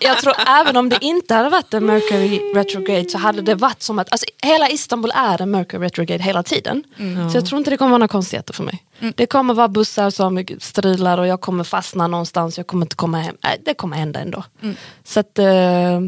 [0.00, 3.82] jag tror även om det inte hade varit en Mercury retrograde så hade det varit
[3.82, 6.84] som att, alltså hela Istanbul är en Mercury retrograde hela tiden.
[7.32, 8.84] Så jag tror inte det kommer vara några konstigheter för mig.
[9.14, 13.18] Det kommer vara bussar som strular och jag kommer fastna någonstans, jag kommer inte komma
[13.18, 13.36] hem.
[13.42, 14.44] Nej, det kommer hända ändå.
[15.04, 16.00] Så att, eh,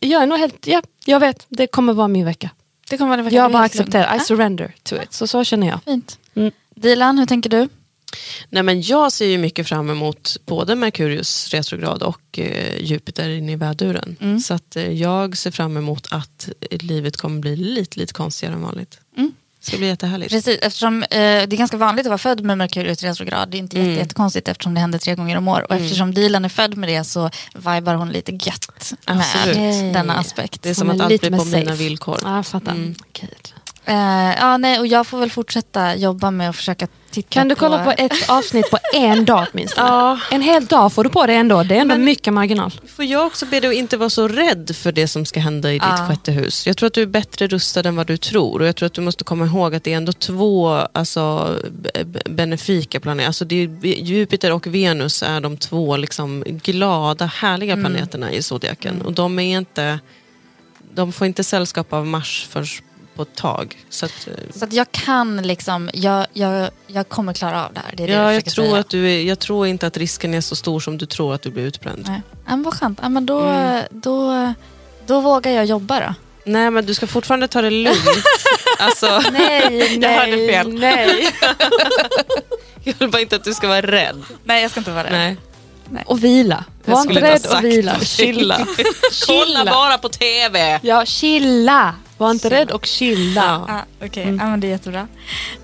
[0.00, 2.50] jag är nog helt, ja, jag vet, det kommer vara min vecka.
[2.90, 5.12] Det kommer vara Jag bara accepterar, I surrender to it.
[5.12, 5.78] Så så känner jag.
[5.84, 6.18] Fint.
[6.34, 6.52] Mm.
[6.74, 7.68] Dilan, hur tänker du?
[8.50, 13.52] Nej, men jag ser ju mycket fram emot både Merkurius retrograd och eh, Jupiter inne
[13.52, 14.16] i väduren.
[14.20, 14.40] Mm.
[14.40, 18.54] Så att, eh, jag ser fram emot att eh, livet kommer bli lite, lite konstigare
[18.54, 18.98] än vanligt.
[19.16, 19.32] Mm.
[19.60, 20.30] Det ska bli jättehärligt.
[20.32, 23.48] Precis, eftersom eh, det är ganska vanligt att vara född med Merkurius retrograd.
[23.50, 25.66] Det är inte jätte, jättekonstigt eftersom det händer tre gånger om år.
[25.68, 29.56] Och eftersom Dilan är född med det så vibar hon lite gött Absolut.
[29.56, 30.62] med denna aspekt.
[30.62, 31.82] Det är som Hon att är allt blir på mina safe.
[31.82, 32.18] villkor.
[32.22, 32.72] Ja, jag fattar.
[32.72, 32.94] Mm.
[33.20, 33.54] Gud.
[33.84, 37.54] Eh, ja, nej, och jag får väl fortsätta jobba med att försöka titta Kan du
[37.54, 40.20] kolla på ett avsnitt på en dag åtminstone?
[40.30, 41.62] En hel dag får du på det ändå.
[41.62, 42.70] Det är ändå Men- mycket marginal.
[42.96, 45.70] Får jag också be dig att inte vara så rädd för det som ska hända
[45.70, 46.06] i ditt Ja.
[46.08, 46.66] sjätte hus.
[46.66, 48.60] Jag tror att du är bättre rustad än vad du tror.
[48.60, 52.04] Och jag tror att du måste komma ihåg att det är ändå två alltså, be-
[52.04, 53.26] be- benefika planeter.
[53.26, 59.02] Alltså det är, Jupiter och Venus är de två liksom, glada, härliga planeterna i zodiaken.
[59.02, 59.98] Och de är inte...
[60.94, 62.66] De får inte sällskap av Mars förrän
[63.16, 63.76] på ett tag.
[63.90, 67.80] Så att, eh, Så att jag kan liksom, jag, jag, jag kommer klara av det
[67.80, 67.96] här.
[67.96, 68.78] Det är det ja, jag, försöker tror säga.
[68.78, 71.42] att du är, jag tror inte att risken är så stor som du tror att
[71.42, 72.04] du blir utbränd.
[72.08, 72.22] Nej.
[72.46, 73.00] Men vad skönt.
[73.10, 73.84] Men då, Mm.
[73.90, 74.52] då,
[75.06, 76.14] då vågar jag jobba då.
[76.44, 77.98] Nej, men du ska fortfarande ta det lugnt.
[78.78, 80.72] alltså, Nej, Jag hörde fel.
[80.74, 81.30] nej.
[82.84, 84.22] jag vill bara inte att du ska vara rädd.
[84.44, 85.12] nej, jag ska inte vara rädd.
[85.12, 86.04] Nej.
[86.06, 86.64] Och vila.
[86.84, 87.92] Jag Var inte rädd och vila.
[87.92, 88.06] någonting.
[88.08, 88.66] Chilla.
[89.26, 89.64] Kolla Chilla.
[89.64, 90.80] bara på TV!
[90.82, 91.94] Ja, chilla.
[92.22, 93.66] Var inte rädd och chilla.
[93.68, 95.00] Ah, Okej, ja, men det är jättebra.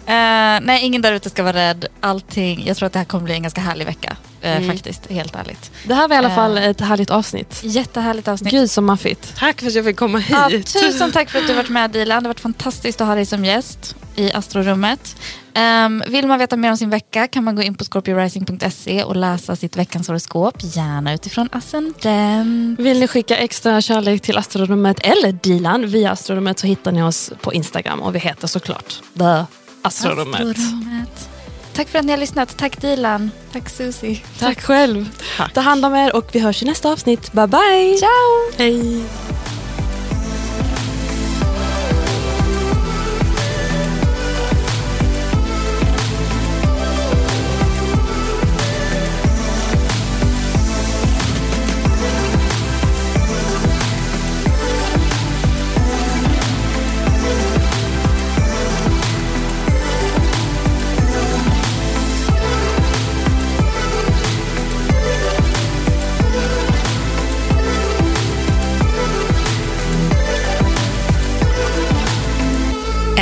[0.07, 1.87] Eh, nej, ingen där ute ska vara rädd.
[2.01, 4.17] Allting, jag tror att det här kommer bli en ganska härlig vecka.
[4.41, 5.71] eh, Faktiskt, helt ärligt.
[5.85, 6.35] Det här var i alla Eh.
[6.35, 7.61] fall ett härligt avsnitt.
[7.63, 8.51] Jättehärligt avsnitt.
[8.53, 9.37] Gud så maffigt.
[9.37, 10.73] Tack för att jag fick komma Ja, hit.
[10.83, 12.23] tusen tack för att du varit med Dilan.
[12.23, 15.17] Det har varit fantastiskt att ha dig som gäst i Astrorummet.
[15.59, 19.17] Um, vill man veta mer om sin vecka kan man gå in på scorpiorising.se och
[19.17, 22.81] läsa sitt veckans horoskop, gärna utifrån ascendent.
[22.81, 27.33] Vill ni skicka extra kärlek till Astrorummet eller Dilan via Astrorummet så hittar ni oss
[27.41, 29.45] på Instagram och vi heter såklart The
[29.83, 30.41] Astrorummet.
[30.41, 31.29] Astrorummet.
[31.73, 32.57] Tack för att ni har lyssnat.
[32.57, 33.31] Tack Dilan.
[33.53, 34.21] Tack Susie.
[34.39, 35.09] Tack själv.
[35.55, 37.33] Ta hand om er och vi hörs i nästa avsnitt.
[37.33, 37.99] Bye bye!
[37.99, 38.59] Ciao!
[38.59, 39.05] Hej.